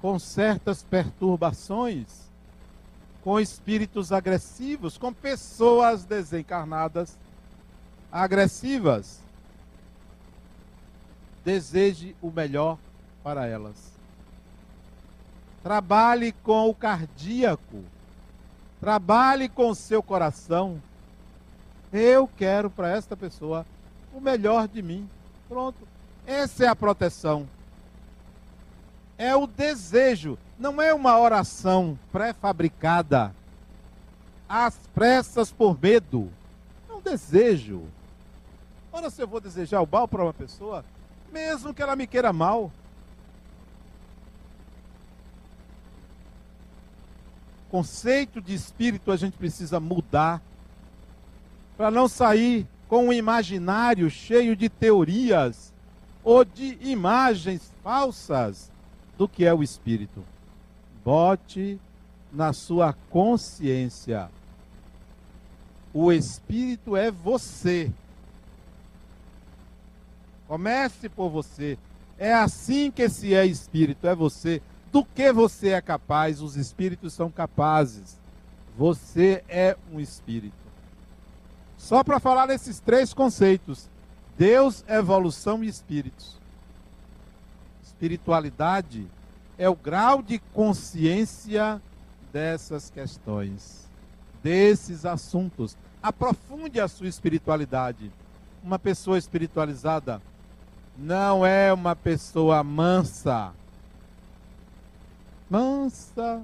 com 0.00 0.18
certas 0.18 0.82
perturbações, 0.82 2.06
com 3.22 3.40
espíritos 3.40 4.12
agressivos, 4.12 4.98
com 4.98 5.12
pessoas 5.12 6.04
desencarnadas 6.04 7.16
agressivas? 8.14 9.18
Deseje 11.44 12.14
o 12.22 12.30
melhor 12.30 12.78
para 13.24 13.44
elas. 13.44 13.74
Trabalhe 15.64 16.30
com 16.30 16.70
o 16.70 16.74
cardíaco. 16.74 17.82
Trabalhe 18.80 19.48
com 19.48 19.70
o 19.70 19.74
seu 19.74 20.00
coração. 20.00 20.80
Eu 21.92 22.28
quero 22.28 22.70
para 22.70 22.88
esta 22.90 23.16
pessoa 23.16 23.66
o 24.14 24.20
melhor 24.20 24.68
de 24.68 24.80
mim. 24.80 25.08
Pronto. 25.48 25.86
Essa 26.24 26.66
é 26.66 26.68
a 26.68 26.76
proteção. 26.76 27.48
É 29.18 29.34
o 29.34 29.46
desejo. 29.46 30.38
Não 30.56 30.80
é 30.80 30.94
uma 30.94 31.18
oração 31.18 31.98
pré-fabricada. 32.12 33.34
Às 34.48 34.76
pressas 34.94 35.50
por 35.50 35.76
medo. 35.80 36.30
É 36.88 36.92
um 36.92 37.00
desejo. 37.00 37.82
Ora, 38.96 39.10
se 39.10 39.20
eu 39.20 39.26
vou 39.26 39.40
desejar 39.40 39.80
o 39.80 39.88
mal 39.90 40.06
para 40.06 40.22
uma 40.22 40.32
pessoa, 40.32 40.84
mesmo 41.32 41.74
que 41.74 41.82
ela 41.82 41.96
me 41.96 42.06
queira 42.06 42.32
mal, 42.32 42.70
conceito 47.68 48.40
de 48.40 48.54
espírito 48.54 49.10
a 49.10 49.16
gente 49.16 49.36
precisa 49.36 49.80
mudar 49.80 50.40
para 51.76 51.90
não 51.90 52.06
sair 52.06 52.68
com 52.86 53.08
um 53.08 53.12
imaginário 53.12 54.08
cheio 54.08 54.54
de 54.54 54.68
teorias 54.68 55.74
ou 56.22 56.44
de 56.44 56.78
imagens 56.80 57.72
falsas 57.82 58.70
do 59.18 59.26
que 59.26 59.44
é 59.44 59.52
o 59.52 59.60
espírito. 59.60 60.24
Bote 61.04 61.80
na 62.32 62.52
sua 62.52 62.92
consciência. 63.10 64.30
O 65.92 66.12
espírito 66.12 66.96
é 66.96 67.10
você. 67.10 67.92
Comece 70.54 71.08
por 71.08 71.30
você. 71.30 71.76
É 72.16 72.32
assim 72.32 72.88
que 72.88 73.08
se 73.08 73.34
é 73.34 73.44
espírito, 73.44 74.06
é 74.06 74.14
você 74.14 74.62
do 74.92 75.04
que 75.04 75.32
você 75.32 75.70
é 75.70 75.80
capaz, 75.80 76.40
os 76.40 76.54
espíritos 76.54 77.12
são 77.12 77.28
capazes. 77.28 78.20
Você 78.78 79.42
é 79.48 79.76
um 79.92 79.98
espírito. 79.98 80.54
Só 81.76 82.04
para 82.04 82.20
falar 82.20 82.46
desses 82.46 82.78
três 82.78 83.12
conceitos: 83.12 83.88
Deus, 84.38 84.84
evolução 84.86 85.64
e 85.64 85.66
espíritos. 85.66 86.38
Espiritualidade 87.82 89.08
é 89.58 89.68
o 89.68 89.74
grau 89.74 90.22
de 90.22 90.38
consciência 90.38 91.82
dessas 92.32 92.90
questões, 92.90 93.88
desses 94.40 95.04
assuntos. 95.04 95.76
Aprofunde 96.00 96.78
a 96.78 96.86
sua 96.86 97.08
espiritualidade. 97.08 98.08
Uma 98.62 98.78
pessoa 98.78 99.18
espiritualizada 99.18 100.22
não 100.96 101.44
é 101.44 101.72
uma 101.72 101.96
pessoa 101.96 102.62
mansa 102.62 103.52
mansa. 105.54 106.42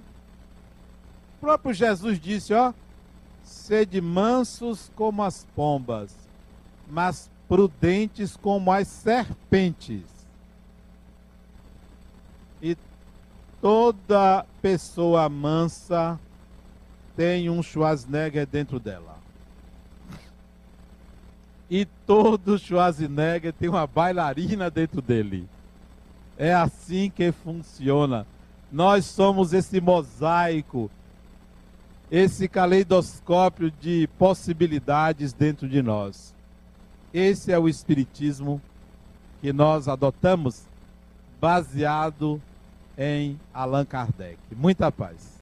O 1.37 1.41
próprio 1.41 1.75
Jesus 1.75 2.21
disse, 2.21 2.53
ó, 2.55 2.73
sede 3.43 4.01
mansos 4.01 4.91
como 4.95 5.23
as 5.23 5.47
pombas, 5.57 6.15
mas 6.89 7.31
prudentes 7.49 8.37
como 8.37 8.71
as 8.71 8.87
serpentes. 8.87 10.05
E 12.63 12.77
toda 13.61 14.45
pessoa 14.61 15.29
mansa 15.29 16.21
tem 17.17 17.49
um 17.51 17.63
Schwarzenegger 17.63 18.47
dentro 18.47 18.79
dela. 18.79 19.19
E 21.71 21.85
todo 22.05 22.59
Schwarzenegger 22.59 23.53
tem 23.53 23.68
uma 23.68 23.87
bailarina 23.87 24.68
dentro 24.68 25.01
dele. 25.01 25.49
É 26.37 26.53
assim 26.53 27.09
que 27.09 27.31
funciona. 27.31 28.27
Nós 28.73 29.05
somos 29.05 29.53
esse 29.53 29.81
mosaico, 29.81 30.91
esse 32.11 32.49
caleidoscópio 32.49 33.71
de 33.71 34.09
possibilidades 34.18 35.33
dentro 35.33 35.68
de 35.68 35.81
nós. 35.81 36.35
Esse 37.14 37.53
é 37.53 37.59
o 37.59 37.68
Espiritismo 37.68 38.61
que 39.41 39.53
nós 39.53 39.87
adotamos, 39.87 40.64
baseado 41.41 42.41
em 42.99 43.39
Allan 43.55 43.85
Kardec. 43.85 44.39
Muita 44.55 44.91
paz. 44.93 45.39